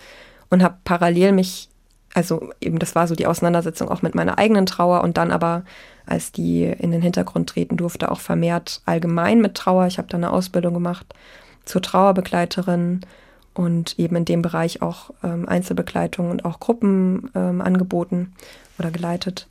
[0.52, 1.70] und habe parallel mich,
[2.14, 5.64] also eben das war so die Auseinandersetzung auch mit meiner eigenen Trauer und dann aber,
[6.06, 9.88] als die in den Hintergrund treten durfte, auch vermehrt allgemein mit Trauer.
[9.88, 11.16] Ich habe dann eine Ausbildung gemacht
[11.70, 13.02] zur Trauerbegleiterin
[13.54, 18.34] und eben in dem Bereich auch ähm, Einzelbegleitung und auch Gruppen ähm, angeboten
[18.80, 19.48] oder geleitet.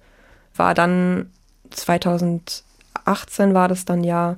[0.56, 1.30] War dann
[1.70, 4.36] 2018 war das dann ja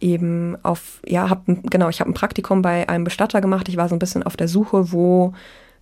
[0.00, 3.68] eben auf, ja, hab, genau, ich habe ein Praktikum bei einem Bestatter gemacht.
[3.68, 5.32] Ich war so ein bisschen auf der Suche, wo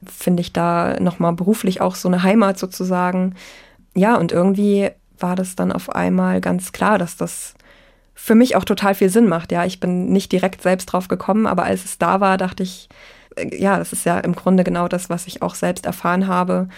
[0.06, 3.34] finde ich da nochmal beruflich auch so eine Heimat sozusagen.
[3.94, 7.55] Ja, und irgendwie war das dann auf einmal ganz klar, dass das
[8.18, 9.52] für mich auch total viel Sinn macht.
[9.52, 12.88] Ja, ich bin nicht direkt selbst drauf gekommen, aber als es da war, dachte ich,
[13.36, 16.68] äh, ja, das ist ja im Grunde genau das, was ich auch selbst erfahren habe,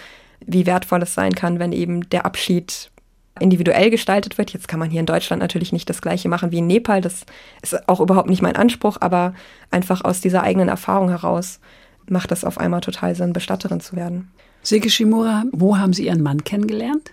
[0.45, 2.91] wie wertvoll es sein kann, wenn eben der Abschied
[3.39, 4.51] individuell gestaltet wird.
[4.51, 7.25] Jetzt kann man hier in Deutschland natürlich nicht das gleiche machen wie in Nepal, das
[7.61, 9.33] ist auch überhaupt nicht mein Anspruch, aber
[9.71, 11.61] einfach aus dieser eigenen Erfahrung heraus
[12.09, 14.29] macht es auf einmal total Sinn, Bestatterin zu werden.
[14.61, 17.11] Seke Shimura, wo haben Sie Ihren Mann kennengelernt?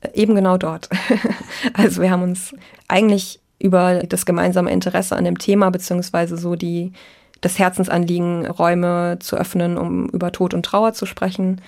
[0.00, 0.88] Äh, eben genau dort.
[1.74, 2.54] also wir haben uns
[2.86, 6.92] eigentlich über das gemeinsame Interesse an dem Thema beziehungsweise so die
[7.40, 11.62] das Herzensanliegen, Räume zu öffnen, um über Tod und Trauer zu sprechen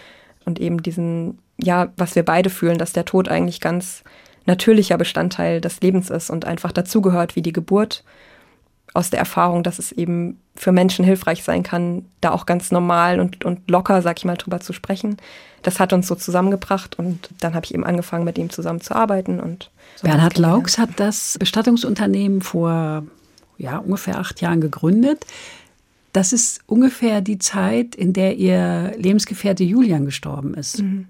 [0.44, 4.04] und eben diesen, ja, was wir beide fühlen, dass der Tod eigentlich ganz
[4.44, 8.04] natürlicher Bestandteil des Lebens ist und einfach dazugehört wie die Geburt
[8.92, 13.20] aus der Erfahrung, dass es eben für Menschen hilfreich sein kann, da auch ganz normal
[13.20, 15.16] und, und locker, sag ich mal, drüber zu sprechen.
[15.62, 18.94] Das hat uns so zusammengebracht und dann habe ich eben angefangen, mit ihm zusammen zu
[18.94, 19.40] arbeiten.
[19.40, 23.04] Und so Bernhard Laux hat das Bestattungsunternehmen vor
[23.58, 25.24] ja, ungefähr acht Jahren gegründet.
[26.12, 30.80] Das ist ungefähr die Zeit, in der ihr Lebensgefährte Julian gestorben ist.
[30.80, 31.08] Mhm.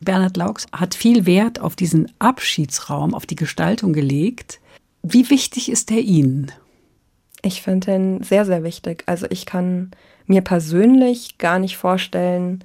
[0.00, 4.60] Bernhard Laux hat viel Wert auf diesen Abschiedsraum, auf die Gestaltung gelegt.
[5.02, 6.52] Wie wichtig ist der Ihnen?
[7.42, 9.02] Ich finde den sehr, sehr wichtig.
[9.06, 9.90] Also ich kann
[10.26, 12.64] mir persönlich gar nicht vorstellen,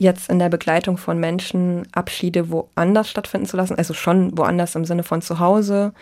[0.00, 3.76] jetzt in der Begleitung von Menschen Abschiede woanders stattfinden zu lassen.
[3.76, 5.92] Also schon woanders im Sinne von zu Hause,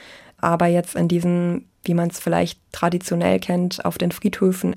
[0.41, 4.77] aber jetzt in diesen, wie man es vielleicht traditionell kennt, auf den Friedhöfen,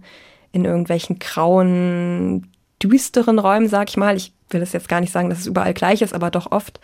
[0.51, 2.47] in irgendwelchen grauen,
[2.81, 4.17] düsteren Räumen, sag ich mal.
[4.17, 6.79] Ich will es jetzt gar nicht sagen, dass es überall gleich ist, aber doch oft.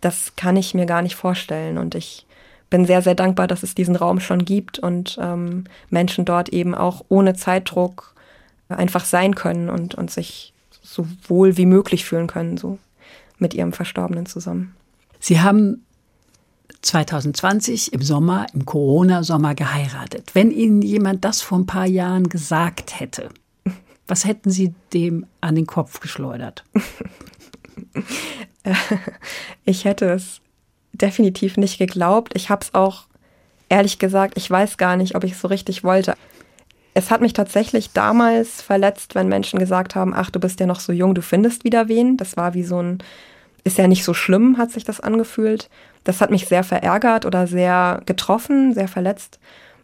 [0.00, 1.76] Das kann ich mir gar nicht vorstellen.
[1.76, 2.24] Und ich
[2.70, 6.76] bin sehr, sehr dankbar, dass es diesen Raum schon gibt und ähm, Menschen dort eben
[6.76, 8.14] auch ohne Zeitdruck
[8.68, 10.54] einfach sein können und, und sich
[10.90, 12.78] so wohl wie möglich fühlen können, so
[13.38, 14.74] mit ihrem Verstorbenen zusammen.
[15.20, 15.84] Sie haben
[16.82, 20.34] 2020 im Sommer, im Corona-Sommer geheiratet.
[20.34, 23.28] Wenn Ihnen jemand das vor ein paar Jahren gesagt hätte,
[24.08, 26.64] was hätten Sie dem an den Kopf geschleudert?
[29.64, 30.42] Ich hätte es
[30.92, 32.32] definitiv nicht geglaubt.
[32.36, 33.06] Ich habe es auch,
[33.70, 36.14] ehrlich gesagt, ich weiß gar nicht, ob ich es so richtig wollte.
[36.94, 40.80] Es hat mich tatsächlich damals verletzt, wenn Menschen gesagt haben, ach, du bist ja noch
[40.80, 42.16] so jung, du findest wieder wen.
[42.16, 42.98] Das war wie so ein,
[43.62, 45.70] ist ja nicht so schlimm, hat sich das angefühlt.
[46.04, 49.38] Das hat mich sehr verärgert oder sehr getroffen, sehr verletzt,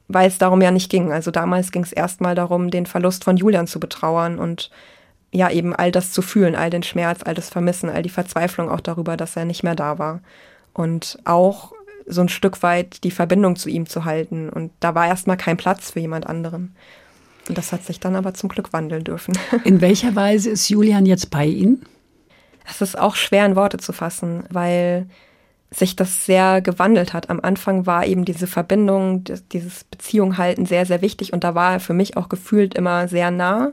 [0.08, 1.12] weil es darum ja nicht ging.
[1.12, 4.70] Also damals ging es erstmal darum, den Verlust von Julian zu betrauern und
[5.32, 8.70] ja, eben all das zu fühlen, all den Schmerz, all das Vermissen, all die Verzweiflung
[8.70, 10.20] auch darüber, dass er nicht mehr da war
[10.72, 11.72] und auch
[12.06, 14.48] so ein Stück weit die Verbindung zu ihm zu halten.
[14.48, 16.74] Und da war erstmal kein Platz für jemand anderen.
[17.48, 19.36] Und das hat sich dann aber zum Glück wandeln dürfen.
[19.64, 21.84] In welcher Weise ist Julian jetzt bei Ihnen?
[22.66, 25.06] Das ist auch schwer in Worte zu fassen, weil
[25.70, 27.30] sich das sehr gewandelt hat.
[27.30, 31.74] Am Anfang war eben diese Verbindung, dieses Beziehung halten sehr, sehr wichtig und da war
[31.74, 33.72] er für mich auch gefühlt immer sehr nah.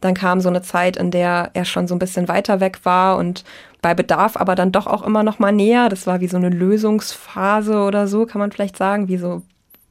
[0.00, 3.16] Dann kam so eine Zeit, in der er schon so ein bisschen weiter weg war
[3.16, 3.44] und
[3.80, 5.88] bei Bedarf aber dann doch auch immer noch mal näher.
[5.88, 9.42] Das war wie so eine Lösungsphase oder so, kann man vielleicht sagen, wie so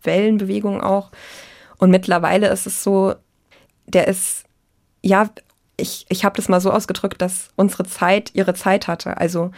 [0.04, 1.12] Wellenbewegung auch.
[1.78, 3.16] Und mittlerweile ist es so,
[3.86, 4.46] der ist,
[5.02, 5.30] ja,
[5.78, 9.18] ich, ich habe das mal so ausgedrückt, dass unsere Zeit ihre Zeit hatte.
[9.18, 9.52] Also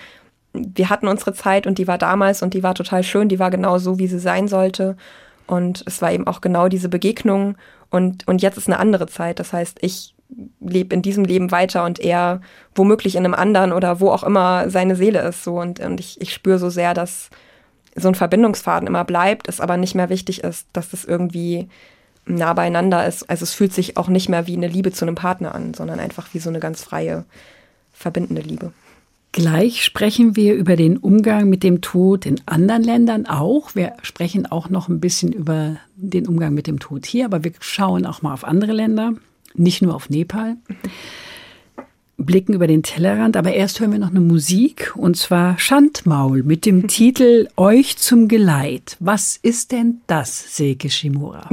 [0.53, 3.49] wir hatten unsere Zeit und die war damals und die war total schön, die war
[3.49, 4.97] genau so, wie sie sein sollte.
[5.47, 7.55] Und es war eben auch genau diese Begegnung.
[7.89, 9.39] Und, und jetzt ist eine andere Zeit.
[9.39, 10.13] Das heißt, ich
[10.59, 12.41] lebe in diesem Leben weiter und er
[12.75, 15.43] womöglich in einem anderen oder wo auch immer seine Seele ist.
[15.43, 15.59] So.
[15.59, 17.29] Und, und ich, ich spüre so sehr, dass
[17.95, 21.67] so ein Verbindungsfaden immer bleibt, es aber nicht mehr wichtig ist, dass das irgendwie
[22.25, 23.29] nah beieinander ist.
[23.29, 25.99] Also es fühlt sich auch nicht mehr wie eine Liebe zu einem Partner an, sondern
[25.99, 27.25] einfach wie so eine ganz freie,
[27.91, 28.71] verbindende Liebe.
[29.31, 33.75] Gleich sprechen wir über den Umgang mit dem Tod in anderen Ländern auch.
[33.75, 37.51] Wir sprechen auch noch ein bisschen über den Umgang mit dem Tod hier, aber wir
[37.59, 39.13] schauen auch mal auf andere Länder,
[39.53, 40.57] nicht nur auf Nepal.
[42.17, 46.65] Blicken über den Tellerrand, aber erst hören wir noch eine Musik und zwar Schandmaul mit
[46.65, 48.97] dem Titel Euch zum Geleit.
[48.99, 51.49] Was ist denn das, Seke Shimura?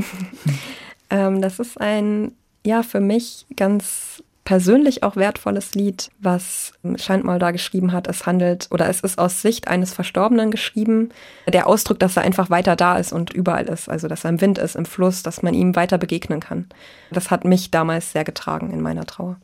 [1.10, 2.32] ähm, das ist ein,
[2.64, 8.06] ja, für mich ganz persönlich auch wertvolles Lied, was Schandmaul da geschrieben hat.
[8.06, 11.10] Es handelt oder es ist aus Sicht eines Verstorbenen geschrieben.
[11.52, 14.40] Der Ausdruck, dass er einfach weiter da ist und überall ist, also dass er im
[14.40, 16.68] Wind ist, im Fluss, dass man ihm weiter begegnen kann.
[17.10, 19.36] Das hat mich damals sehr getragen in meiner Trauer.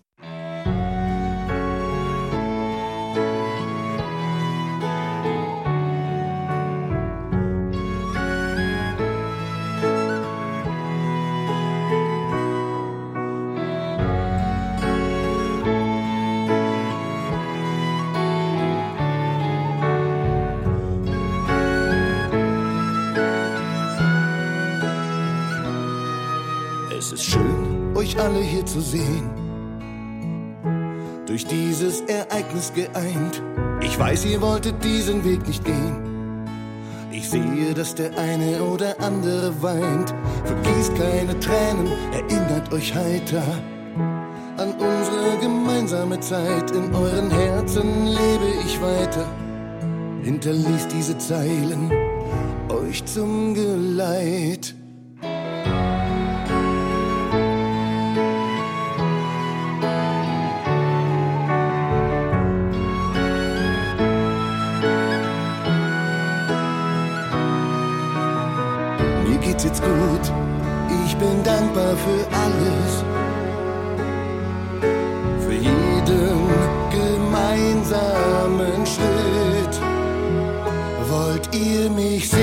[27.94, 29.30] Euch alle hier zu sehen.
[31.26, 33.42] Durch dieses Ereignis geeint.
[33.80, 36.46] Ich weiß, ihr wolltet diesen Weg nicht gehen.
[37.10, 40.14] Ich sehe, dass der eine oder andere weint.
[40.44, 43.42] Vergießt keine Tränen, erinnert euch heiter
[44.56, 46.70] an unsere gemeinsame Zeit.
[46.70, 49.26] In euren Herzen lebe ich weiter.
[50.22, 51.90] Hinterließ diese Zeilen
[52.68, 54.74] euch zum Geleit.
[69.62, 70.32] Geht's gut.
[71.04, 73.04] Ich bin dankbar für alles.
[75.44, 76.48] Für jeden
[76.90, 79.80] gemeinsamen Schritt.
[81.08, 82.41] Wollt ihr mich sehen,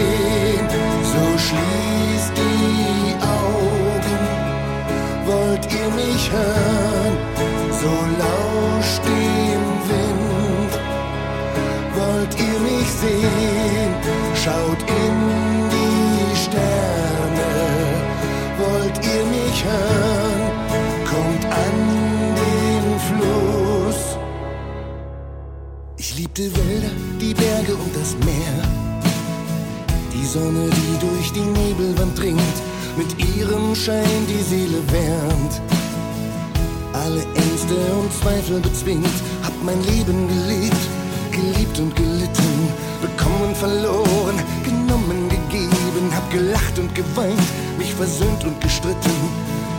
[30.34, 32.58] Sonne, die durch die Nebelwand dringt,
[32.98, 35.62] mit ihrem Schein die Seele wärmt.
[36.94, 40.84] Alle Ängste und Zweifel bezwingt, hab mein Leben gelebt,
[41.32, 42.70] geliebt und gelitten,
[43.02, 47.48] bekommen, verloren, genommen, gegeben, hab gelacht und geweint,
[47.80, 49.30] mich versöhnt und gestritten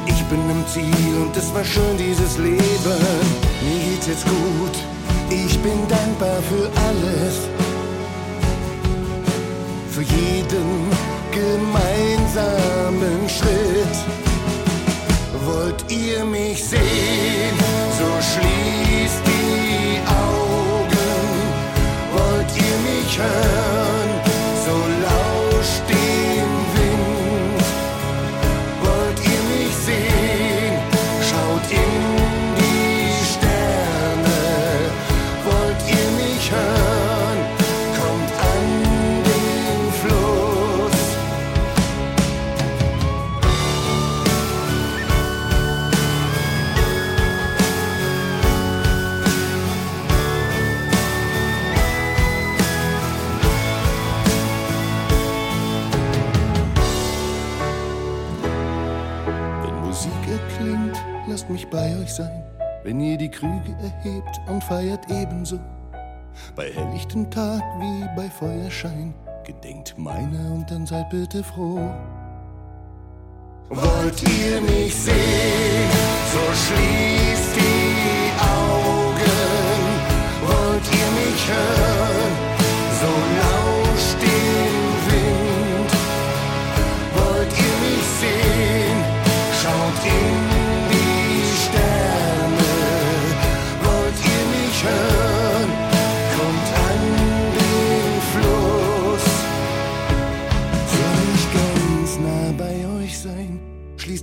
[0.07, 3.01] ich bin im Ziel und es war schön dieses Leben.
[3.63, 4.75] Mir geht's jetzt gut,
[5.29, 7.70] ich bin dankbar für alles.
[10.01, 10.89] Für jeden
[11.31, 13.99] gemeinsamen Schritt.
[15.45, 17.59] Wollt ihr mich sehen,
[17.99, 21.21] so schließt die Augen.
[22.15, 24.00] Wollt ihr mich hören,
[62.91, 65.61] Wenn ihr die Krüge erhebt und feiert ebenso.
[66.57, 69.15] Bei helllichtem Tag wie bei Feuerschein.
[69.45, 71.89] Gedenkt meiner und dann seid bitte froh.
[73.69, 75.89] Wollt ihr mich sehen,
[76.33, 79.23] so schließt die Augen.
[80.49, 82.35] Wollt ihr mich hören,
[83.01, 84.77] so lauscht dem
[85.07, 85.93] Wind.
[87.15, 88.99] Wollt ihr mich sehen,
[89.63, 90.50] schaut in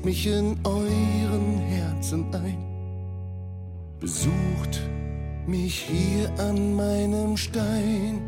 [0.06, 2.58] mich in euren Herzen ein.
[4.00, 4.82] Besucht
[5.48, 8.22] mich hier an meinem Stein.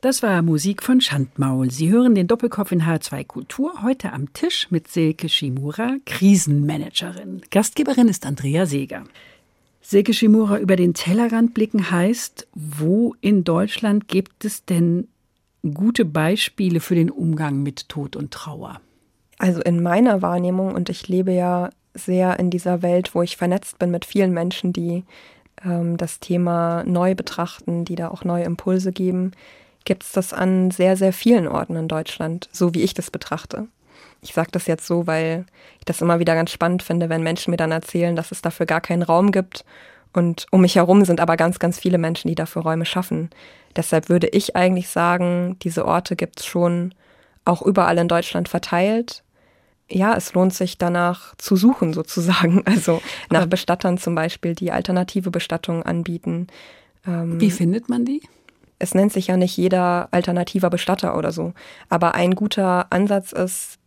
[0.00, 1.70] Das war Musik von Schandmaul.
[1.70, 7.42] Sie hören den Doppelkopf in H2 Kultur heute am Tisch mit Silke Shimura, Krisenmanagerin.
[7.50, 9.04] Gastgeberin ist Andrea Seeger.
[9.80, 15.08] Silke Shimura, über den Tellerrand blicken heißt, wo in Deutschland gibt es denn
[15.62, 18.80] gute Beispiele für den Umgang mit Tod und Trauer?
[19.38, 23.78] Also in meiner Wahrnehmung, und ich lebe ja sehr in dieser Welt, wo ich vernetzt
[23.78, 25.04] bin mit vielen Menschen, die
[25.64, 29.32] ähm, das Thema neu betrachten, die da auch neue Impulse geben,
[29.84, 33.68] gibt es das an sehr, sehr vielen Orten in Deutschland, so wie ich das betrachte.
[34.20, 35.46] Ich sage das jetzt so, weil
[35.78, 38.66] ich das immer wieder ganz spannend finde, wenn Menschen mir dann erzählen, dass es dafür
[38.66, 39.64] gar keinen Raum gibt.
[40.12, 43.30] Und um mich herum sind aber ganz, ganz viele Menschen, die dafür Räume schaffen.
[43.76, 46.94] Deshalb würde ich eigentlich sagen, diese Orte gibt es schon
[47.44, 49.22] auch überall in Deutschland verteilt.
[49.88, 52.62] Ja, es lohnt sich danach zu suchen sozusagen.
[52.66, 56.48] Also nach Bestattern zum Beispiel, die alternative Bestattungen anbieten.
[57.06, 58.22] Ähm, Wie findet man die?
[58.78, 61.54] Es nennt sich ja nicht jeder alternativer Bestatter oder so.
[61.88, 63.78] Aber ein guter Ansatz ist,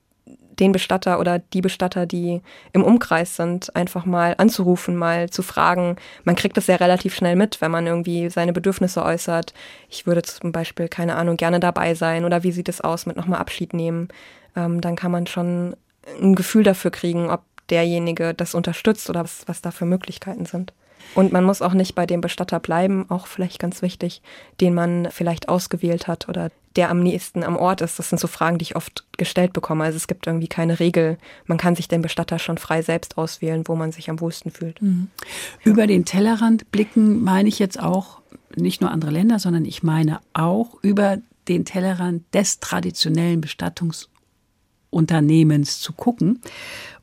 [0.60, 2.42] den Bestatter oder die Bestatter, die
[2.74, 5.96] im Umkreis sind, einfach mal anzurufen, mal zu fragen.
[6.24, 9.54] Man kriegt das ja relativ schnell mit, wenn man irgendwie seine Bedürfnisse äußert.
[9.90, 13.16] Ich würde zum Beispiel, keine Ahnung, gerne dabei sein oder wie sieht es aus mit
[13.16, 14.10] nochmal Abschied nehmen.
[14.56, 15.76] Ähm, dann kann man schon
[16.22, 20.74] ein Gefühl dafür kriegen, ob derjenige das unterstützt oder was, was da für Möglichkeiten sind.
[21.16, 24.22] Und man muss auch nicht bei dem Bestatter bleiben, auch vielleicht ganz wichtig,
[24.62, 27.98] den man vielleicht ausgewählt hat oder der am nächsten am Ort ist.
[27.98, 29.84] Das sind so Fragen, die ich oft gestellt bekomme.
[29.86, 31.18] Also es gibt irgendwie keine Regel.
[31.46, 34.82] Man kann sich den Bestatter schon frei selbst auswählen, wo man sich am wohlsten fühlt.
[34.82, 35.08] Mhm.
[35.64, 38.22] Über den Tellerrand blicken meine ich jetzt auch
[38.56, 43.42] nicht nur andere Länder, sondern ich meine auch über den Tellerrand des traditionellen
[44.90, 46.42] Bestattungsunternehmens zu gucken.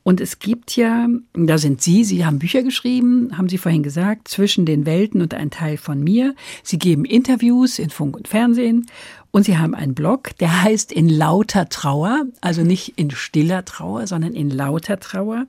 [0.03, 4.29] Und es gibt ja, da sind Sie, Sie haben Bücher geschrieben, haben Sie vorhin gesagt,
[4.29, 6.33] zwischen den Welten und ein Teil von mir.
[6.63, 8.85] Sie geben Interviews in Funk und Fernsehen
[9.31, 14.07] und Sie haben einen Blog, der heißt In lauter Trauer, also nicht in stiller Trauer,
[14.07, 15.45] sondern in lauter Trauer.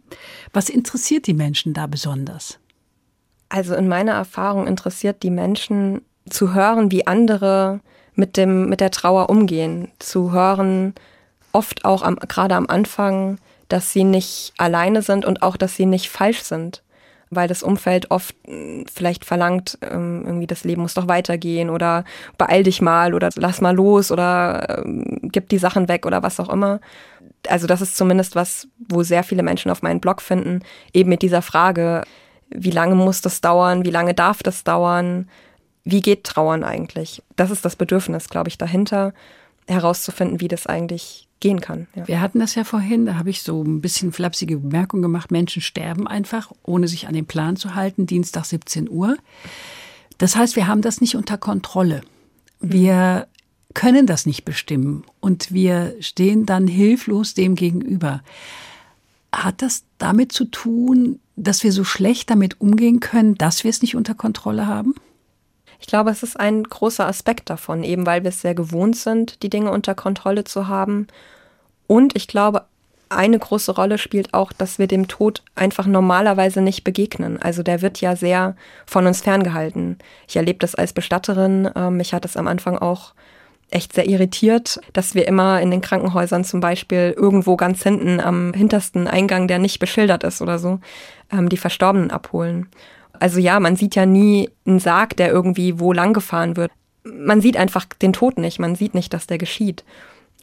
[0.53, 2.59] Was interessiert die Menschen da besonders?
[3.51, 7.81] Also in meiner Erfahrung interessiert die Menschen zu hören, wie andere
[8.15, 10.95] mit dem, mit der Trauer umgehen, zu hören,
[11.53, 13.39] oft auch am, gerade am Anfang,
[13.69, 16.83] dass sie nicht alleine sind und auch, dass sie nicht falsch sind.
[17.31, 22.05] Weil das Umfeld oft hm, vielleicht verlangt, ähm, irgendwie das Leben muss doch weitergehen oder
[22.39, 26.41] beeil dich mal oder lass mal los oder ähm, gib die Sachen weg oder was
[26.41, 26.81] auch immer.
[27.47, 30.63] Also das ist zumindest was, wo sehr viele Menschen auf meinen Blog finden,
[30.95, 32.03] eben mit dieser Frage,
[32.51, 35.29] wie lange muss das dauern, wie lange darf das dauern,
[35.85, 37.23] wie geht Trauern eigentlich?
[37.37, 39.13] Das ist das Bedürfnis, glaube ich, dahinter,
[39.67, 41.87] herauszufinden, wie das eigentlich gehen kann.
[41.95, 42.09] Ja.
[42.09, 45.63] Wir hatten das ja vorhin, da habe ich so ein bisschen flapsige Bemerkung gemacht, Menschen
[45.63, 49.17] sterben einfach, ohne sich an den Plan zu halten, Dienstag 17 Uhr.
[50.19, 52.01] Das heißt, wir haben das nicht unter Kontrolle.
[52.61, 53.29] Wir
[53.75, 58.23] können das nicht bestimmen und wir stehen dann hilflos dem gegenüber.
[59.31, 63.83] Hat das damit zu tun, dass wir so schlecht damit umgehen können, dass wir es
[63.83, 64.95] nicht unter Kontrolle haben?
[65.81, 69.43] Ich glaube, es ist ein großer Aspekt davon, eben weil wir es sehr gewohnt sind,
[69.43, 71.07] die Dinge unter Kontrolle zu haben.
[71.87, 72.65] Und ich glaube,
[73.11, 77.41] eine große Rolle spielt auch, dass wir dem Tod einfach normalerweise nicht begegnen.
[77.41, 78.55] Also der wird ja sehr
[78.87, 79.99] von uns ferngehalten.
[80.27, 81.71] Ich erlebe das als Bestatterin.
[81.75, 83.15] Ähm, mich hat es am Anfang auch
[83.71, 88.55] echt sehr irritiert, dass wir immer in den Krankenhäusern zum Beispiel irgendwo ganz hinten am
[88.55, 90.81] hintersten Eingang, der nicht beschildert ist oder so,
[91.31, 92.69] ähm, die Verstorbenen abholen.
[93.13, 96.71] Also ja, man sieht ja nie einen Sarg, der irgendwie wo lang gefahren wird.
[97.05, 99.85] Man sieht einfach den Tod nicht, man sieht nicht, dass der geschieht.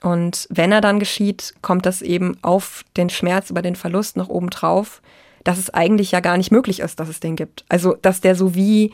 [0.01, 4.29] Und wenn er dann geschieht, kommt das eben auf den Schmerz über den Verlust noch
[4.29, 5.01] oben drauf,
[5.43, 7.65] dass es eigentlich ja gar nicht möglich ist, dass es den gibt.
[7.69, 8.93] Also, dass der so wie,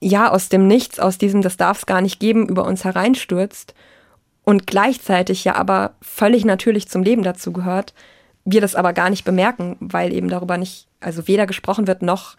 [0.00, 3.74] ja, aus dem Nichts, aus diesem, das darf es gar nicht geben, über uns hereinstürzt
[4.44, 7.94] und gleichzeitig ja aber völlig natürlich zum Leben dazu gehört,
[8.44, 12.36] wir das aber gar nicht bemerken, weil eben darüber nicht, also weder gesprochen wird noch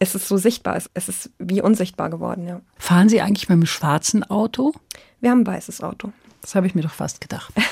[0.00, 0.80] ist es so sichtbar.
[0.94, 2.60] Es, ist wie unsichtbar geworden, ja.
[2.78, 4.72] Fahren Sie eigentlich mit einem schwarzen Auto?
[5.20, 6.12] Wir haben ein weißes Auto.
[6.40, 7.52] Das habe ich mir doch fast gedacht.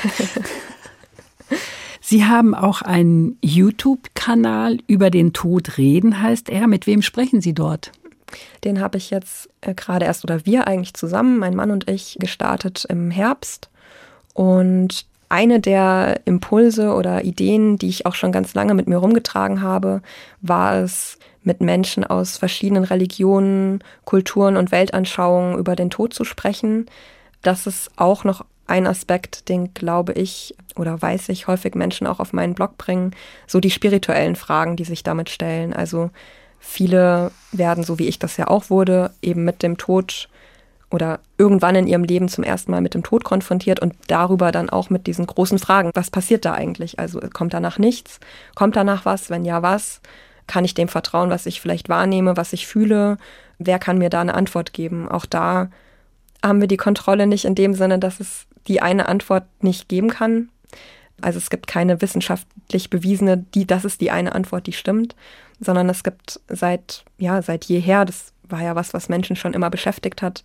[2.00, 6.66] Sie haben auch einen YouTube-Kanal über den Tod reden, heißt er.
[6.66, 7.92] Mit wem sprechen Sie dort?
[8.62, 12.18] Den habe ich jetzt äh, gerade erst oder wir eigentlich zusammen, mein Mann und ich,
[12.20, 13.70] gestartet im Herbst.
[14.34, 19.62] Und eine der Impulse oder Ideen, die ich auch schon ganz lange mit mir rumgetragen
[19.62, 20.02] habe,
[20.40, 21.18] war es,
[21.48, 26.86] mit Menschen aus verschiedenen Religionen, Kulturen und Weltanschauungen über den Tod zu sprechen,
[27.42, 32.20] dass es auch noch ein Aspekt, den glaube ich oder weiß ich häufig Menschen auch
[32.20, 33.12] auf meinen Blog bringen,
[33.46, 35.72] so die spirituellen Fragen, die sich damit stellen.
[35.72, 36.10] Also
[36.58, 40.28] viele werden, so wie ich das ja auch wurde, eben mit dem Tod
[40.90, 44.70] oder irgendwann in ihrem Leben zum ersten Mal mit dem Tod konfrontiert und darüber dann
[44.70, 46.98] auch mit diesen großen Fragen, was passiert da eigentlich?
[46.98, 48.20] Also kommt danach nichts?
[48.54, 49.28] Kommt danach was?
[49.28, 50.00] Wenn ja, was?
[50.46, 53.18] Kann ich dem vertrauen, was ich vielleicht wahrnehme, was ich fühle?
[53.58, 55.08] Wer kann mir da eine Antwort geben?
[55.08, 55.68] Auch da
[56.42, 60.08] haben wir die Kontrolle nicht in dem Sinne, dass es die eine Antwort nicht geben
[60.08, 60.48] kann.
[61.20, 65.16] Also es gibt keine wissenschaftlich bewiesene, die, das ist die eine Antwort, die stimmt,
[65.58, 69.70] sondern es gibt seit, ja, seit jeher, das war ja was, was Menschen schon immer
[69.70, 70.42] beschäftigt hat,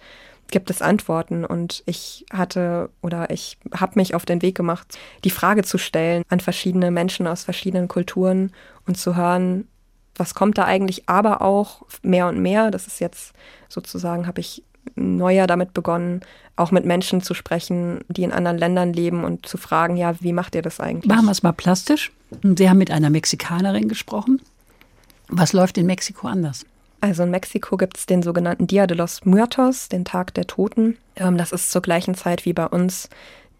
[0.53, 1.43] gibt es Antworten.
[1.43, 4.87] Und ich hatte oder ich habe mich auf den Weg gemacht,
[5.25, 8.53] die Frage zu stellen an verschiedene Menschen aus verschiedenen Kulturen
[8.87, 9.67] und zu hören,
[10.15, 13.33] was kommt da eigentlich, aber auch mehr und mehr, das ist jetzt
[13.67, 14.63] sozusagen, habe ich
[14.95, 16.21] neuer damit begonnen,
[16.55, 20.33] auch mit Menschen zu sprechen, die in anderen Ländern leben und zu fragen, ja, wie
[20.33, 21.09] macht ihr das eigentlich?
[21.09, 22.11] Machen wir es mal plastisch.
[22.43, 24.39] Sie haben mit einer Mexikanerin gesprochen.
[25.29, 26.65] Was läuft in Mexiko anders?
[27.03, 30.97] Also in Mexiko gibt es den sogenannten Dia de los Muertos, den Tag der Toten.
[31.17, 33.09] Ähm, das ist zur gleichen Zeit wie bei uns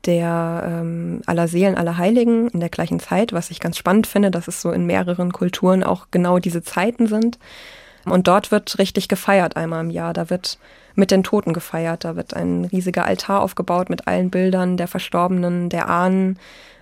[0.06, 4.32] der ähm, aller Seelen, aller Heiligen in der gleichen Zeit, was ich ganz spannend finde,
[4.32, 7.38] dass es so in mehreren Kulturen auch genau diese Zeiten sind.
[8.06, 10.14] Und dort wird richtig gefeiert einmal im Jahr.
[10.14, 10.58] Da wird
[10.96, 12.06] mit den Toten gefeiert.
[12.06, 16.40] Da wird ein riesiger Altar aufgebaut mit allen Bildern der Verstorbenen, der Ahnen.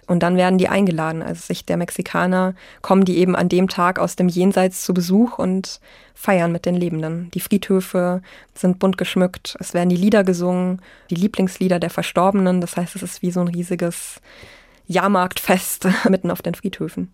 [0.08, 1.22] Und dann werden die eingeladen.
[1.22, 5.38] Also Sicht der Mexikaner kommen die eben an dem Tag aus dem Jenseits zu Besuch
[5.38, 5.80] und
[6.14, 7.32] feiern mit den Lebenden.
[7.32, 8.22] Die Friedhöfe
[8.54, 9.56] sind bunt geschmückt.
[9.60, 12.62] Es werden die Lieder gesungen, die Lieblingslieder der Verstorbenen.
[12.62, 14.20] Das heißt, es ist wie so ein riesiges
[14.88, 17.14] Jahrmarktfest mitten auf den Friedhöfen.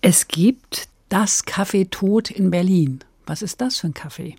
[0.00, 3.00] Es gibt das Café Tod in Berlin.
[3.26, 4.36] Was ist das für ein Kaffee?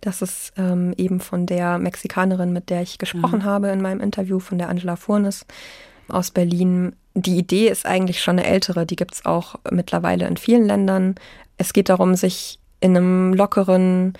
[0.00, 3.46] Das ist ähm, eben von der Mexikanerin, mit der ich gesprochen ja.
[3.46, 5.46] habe in meinem Interview, von der Angela Furnes
[6.08, 6.96] aus Berlin.
[7.14, 11.16] Die Idee ist eigentlich schon eine ältere, die gibt es auch mittlerweile in vielen Ländern.
[11.58, 14.14] Es geht darum, sich in einem lockeren,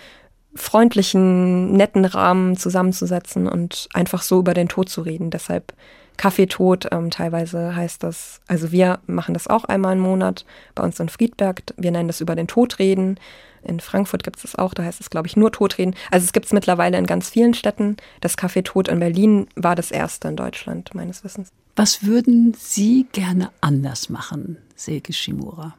[0.55, 5.30] freundlichen, netten Rahmen zusammenzusetzen und einfach so über den Tod zu reden.
[5.30, 5.72] Deshalb
[6.16, 11.01] Kaffeetod, ähm, teilweise heißt das, also wir machen das auch einmal im Monat bei uns
[11.01, 11.62] in Friedberg.
[11.76, 13.18] Wir nennen das über den Tod reden.
[13.62, 15.95] In Frankfurt gibt es das auch, da heißt es, glaube ich, nur Todreden.
[16.11, 17.97] Also es gibt es mittlerweile in ganz vielen Städten.
[18.20, 21.53] Das Café Tod in Berlin war das erste in Deutschland, meines Wissens.
[21.76, 25.74] Was würden Sie gerne anders machen, Silke Shimura?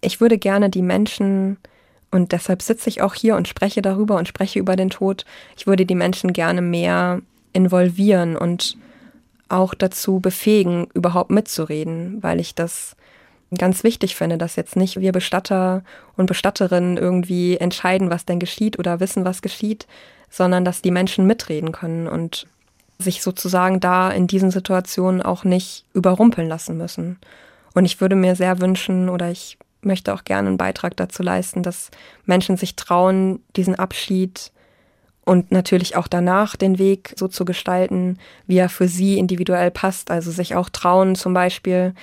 [0.00, 1.58] Ich würde gerne die Menschen,
[2.10, 5.24] und deshalb sitze ich auch hier und spreche darüber und spreche über den Tod,
[5.56, 7.20] ich würde die Menschen gerne mehr
[7.52, 8.76] involvieren und
[9.48, 12.96] auch dazu befähigen, überhaupt mitzureden, weil ich das
[13.58, 15.82] ganz wichtig finde, dass jetzt nicht wir Bestatter
[16.16, 19.86] und Bestatterinnen irgendwie entscheiden, was denn geschieht oder wissen, was geschieht,
[20.28, 22.46] sondern dass die Menschen mitreden können und
[23.00, 27.18] sich sozusagen da in diesen Situationen auch nicht überrumpeln lassen müssen.
[27.74, 31.62] Und ich würde mir sehr wünschen oder ich möchte auch gerne einen Beitrag dazu leisten,
[31.62, 31.90] dass
[32.26, 34.52] Menschen sich trauen, diesen Abschied
[35.24, 40.10] und natürlich auch danach den Weg so zu gestalten, wie er für sie individuell passt.
[40.10, 41.94] Also sich auch trauen, zum Beispiel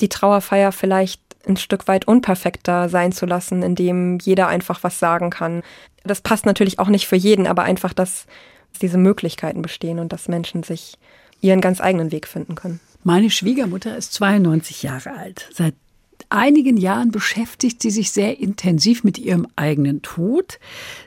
[0.00, 5.30] die Trauerfeier vielleicht ein Stück weit unperfekter sein zu lassen, indem jeder einfach was sagen
[5.30, 5.62] kann.
[6.04, 8.26] Das passt natürlich auch nicht für jeden, aber einfach, dass
[8.80, 10.94] diese Möglichkeiten bestehen und dass Menschen sich
[11.40, 12.80] ihren ganz eigenen Weg finden können.
[13.04, 15.48] Meine Schwiegermutter ist 92 Jahre alt.
[15.52, 15.74] Seit
[16.30, 20.58] einigen Jahren beschäftigt sie sich sehr intensiv mit ihrem eigenen Tod.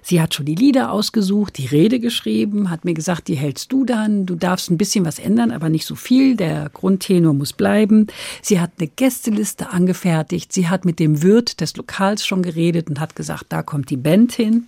[0.02, 3.86] Sie hat schon die Lieder ausgesucht, die Rede geschrieben, hat mir gesagt, die hältst du
[3.86, 4.26] dann.
[4.26, 6.36] Du darfst ein bisschen was ändern, aber nicht so viel.
[6.36, 8.08] Der Grundtenor muss bleiben.
[8.42, 10.52] Sie hat eine Gästeliste angefertigt.
[10.54, 13.98] Sie hat mit dem Wirt des Lokals schon geredet und hat gesagt, da kommt die
[13.98, 14.68] Band hin.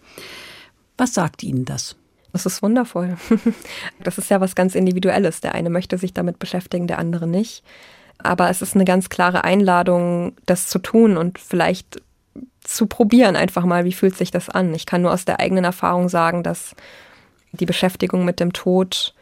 [0.98, 1.96] Was sagt Ihnen das?
[2.34, 3.16] Das ist wundervoll.
[4.04, 5.40] Das ist ja was ganz Individuelles.
[5.40, 7.64] Der eine möchte sich damit beschäftigen, der andere nicht.
[8.18, 12.02] Aber es ist eine ganz klare Einladung, das zu tun und vielleicht
[12.64, 14.74] zu probieren einfach mal, wie fühlt sich das an.
[14.74, 16.76] Ich kann nur aus der eigenen Erfahrung sagen, dass
[17.52, 19.14] die Beschäftigung mit dem Tod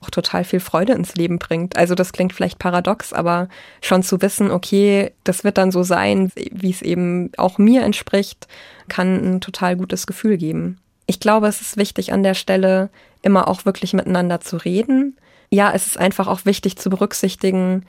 [0.00, 1.76] auch total viel Freude ins Leben bringt.
[1.76, 3.48] Also das klingt vielleicht paradox, aber
[3.82, 8.46] schon zu wissen, okay, das wird dann so sein, wie es eben auch mir entspricht,
[8.88, 10.78] kann ein total gutes Gefühl geben.
[11.06, 12.90] Ich glaube, es ist wichtig an der Stelle
[13.22, 15.16] immer auch wirklich miteinander zu reden.
[15.50, 17.84] Ja, es ist einfach auch wichtig zu berücksichtigen,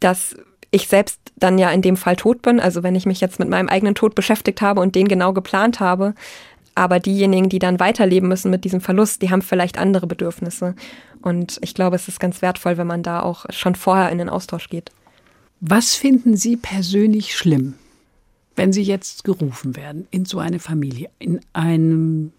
[0.00, 0.36] dass
[0.70, 2.60] ich selbst dann ja in dem Fall tot bin.
[2.60, 5.80] Also wenn ich mich jetzt mit meinem eigenen Tod beschäftigt habe und den genau geplant
[5.80, 6.14] habe,
[6.74, 10.74] aber diejenigen, die dann weiterleben müssen mit diesem Verlust, die haben vielleicht andere Bedürfnisse.
[11.22, 14.28] Und ich glaube, es ist ganz wertvoll, wenn man da auch schon vorher in den
[14.28, 14.92] Austausch geht.
[15.60, 17.74] Was finden Sie persönlich schlimm,
[18.56, 22.32] wenn Sie jetzt gerufen werden in so eine Familie, in ein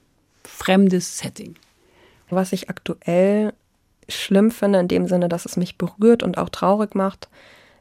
[0.48, 1.56] fremdes Setting?
[2.30, 3.54] Was ich aktuell
[4.10, 7.30] schlimm finde, in dem Sinne, dass es mich berührt und auch traurig macht,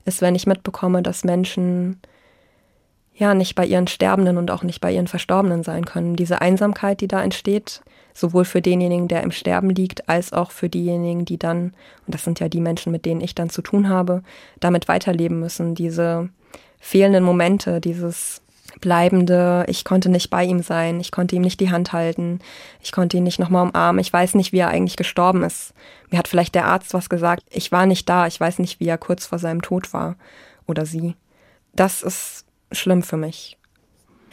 [0.04, 2.00] ist, wenn ich mitbekomme, dass Menschen
[3.14, 6.16] ja nicht bei ihren Sterbenden und auch nicht bei ihren Verstorbenen sein können.
[6.16, 7.80] Diese Einsamkeit, die da entsteht,
[8.12, 11.74] sowohl für denjenigen, der im Sterben liegt, als auch für diejenigen, die dann,
[12.06, 14.22] und das sind ja die Menschen, mit denen ich dann zu tun habe,
[14.60, 15.74] damit weiterleben müssen.
[15.74, 16.28] Diese
[16.78, 18.42] fehlenden Momente, dieses
[18.80, 22.40] bleibende, ich konnte nicht bei ihm sein, ich konnte ihm nicht die Hand halten,
[22.80, 25.72] ich konnte ihn nicht nochmal umarmen, ich weiß nicht, wie er eigentlich gestorben ist.
[26.10, 28.88] Mir hat vielleicht der Arzt was gesagt, ich war nicht da, ich weiß nicht, wie
[28.88, 30.16] er kurz vor seinem Tod war
[30.66, 31.14] oder sie.
[31.74, 33.58] Das ist schlimm für mich.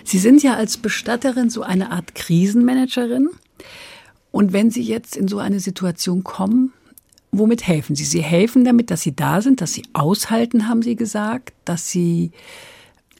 [0.04, 3.30] Sie sind ja als Bestatterin so eine Art Krisenmanagerin.
[4.32, 6.74] Und wenn Sie jetzt in so eine Situation kommen,
[7.32, 8.04] womit helfen Sie?
[8.04, 12.32] Sie helfen damit, dass Sie da sind, dass Sie aushalten, haben Sie gesagt, dass Sie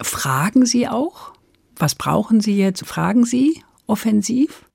[0.02, 1.34] fragen Sie auch,
[1.76, 2.86] was brauchen Sie jetzt?
[2.86, 4.66] Fragen Sie offensiv?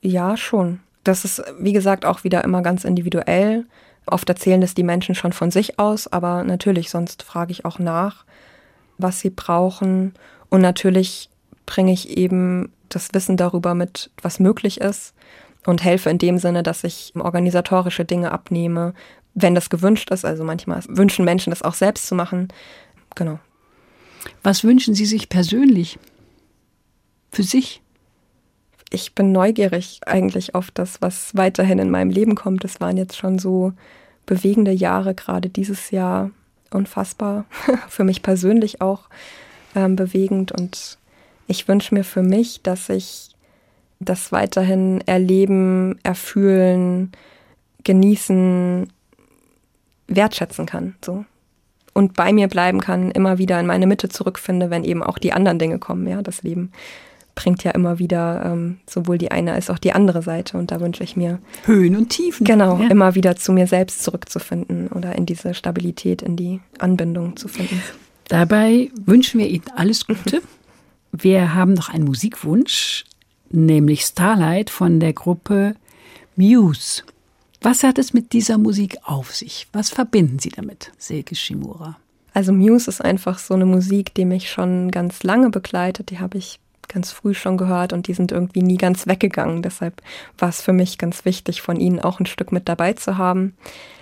[0.00, 0.80] Ja, schon.
[1.04, 3.66] Das ist, wie gesagt, auch wieder immer ganz individuell.
[4.06, 7.78] Oft erzählen es die Menschen schon von sich aus, aber natürlich, sonst frage ich auch
[7.78, 8.24] nach,
[8.98, 10.14] was sie brauchen.
[10.48, 11.30] Und natürlich
[11.64, 15.14] bringe ich eben das Wissen darüber mit, was möglich ist
[15.66, 18.94] und helfe in dem Sinne, dass ich organisatorische Dinge abnehme,
[19.34, 20.24] wenn das gewünscht ist.
[20.24, 22.48] Also manchmal wünschen Menschen das auch selbst zu machen.
[23.16, 23.38] Genau.
[24.42, 25.98] Was wünschen Sie sich persönlich?
[27.32, 27.82] Für sich?
[28.90, 32.64] Ich bin neugierig eigentlich auf das, was weiterhin in meinem Leben kommt.
[32.64, 33.72] Es waren jetzt schon so
[34.24, 36.30] bewegende Jahre, gerade dieses Jahr
[36.70, 37.46] unfassbar.
[37.88, 39.08] für mich persönlich auch
[39.74, 40.52] ähm, bewegend.
[40.52, 40.98] Und
[41.46, 43.30] ich wünsche mir für mich, dass ich
[43.98, 47.12] das weiterhin erleben, erfühlen,
[47.84, 48.92] genießen,
[50.08, 50.96] wertschätzen kann.
[51.04, 51.24] So
[51.96, 55.32] und bei mir bleiben kann, immer wieder in meine Mitte zurückfinde, wenn eben auch die
[55.32, 56.06] anderen Dinge kommen.
[56.06, 56.70] Ja, das Leben
[57.34, 60.58] bringt ja immer wieder ähm, sowohl die eine als auch die andere Seite.
[60.58, 62.44] Und da wünsche ich mir Höhen und Tiefen.
[62.44, 62.88] Genau, ja.
[62.90, 67.82] immer wieder zu mir selbst zurückzufinden oder in diese Stabilität, in die Anbindung zu finden.
[68.28, 70.42] Dabei wünschen wir Ihnen alles Gute.
[71.12, 73.06] Wir haben noch einen Musikwunsch,
[73.48, 75.76] nämlich Starlight von der Gruppe
[76.34, 77.04] Muse.
[77.68, 79.66] Was hat es mit dieser Musik auf sich?
[79.72, 81.96] Was verbinden Sie damit, Silke Shimura?
[82.32, 86.10] Also Muse ist einfach so eine Musik, die mich schon ganz lange begleitet.
[86.10, 89.62] Die habe ich ganz früh schon gehört und die sind irgendwie nie ganz weggegangen.
[89.62, 90.00] Deshalb
[90.38, 93.56] war es für mich ganz wichtig, von ihnen auch ein Stück mit dabei zu haben.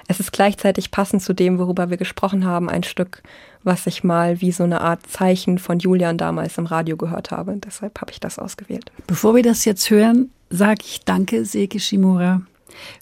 [0.09, 3.23] Es ist gleichzeitig passend zu dem, worüber wir gesprochen haben, ein Stück,
[3.63, 7.57] was ich mal wie so eine Art Zeichen von Julian damals im Radio gehört habe.
[7.57, 8.93] Deshalb habe ich das ausgewählt.
[9.07, 12.43] Bevor wir das jetzt hören, sage ich danke, Silke Shimura,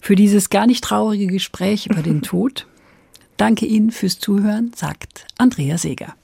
[0.01, 2.67] für dieses gar nicht traurige Gespräch über den Tod.
[3.37, 6.15] Danke Ihnen fürs Zuhören, sagt Andrea Seeger.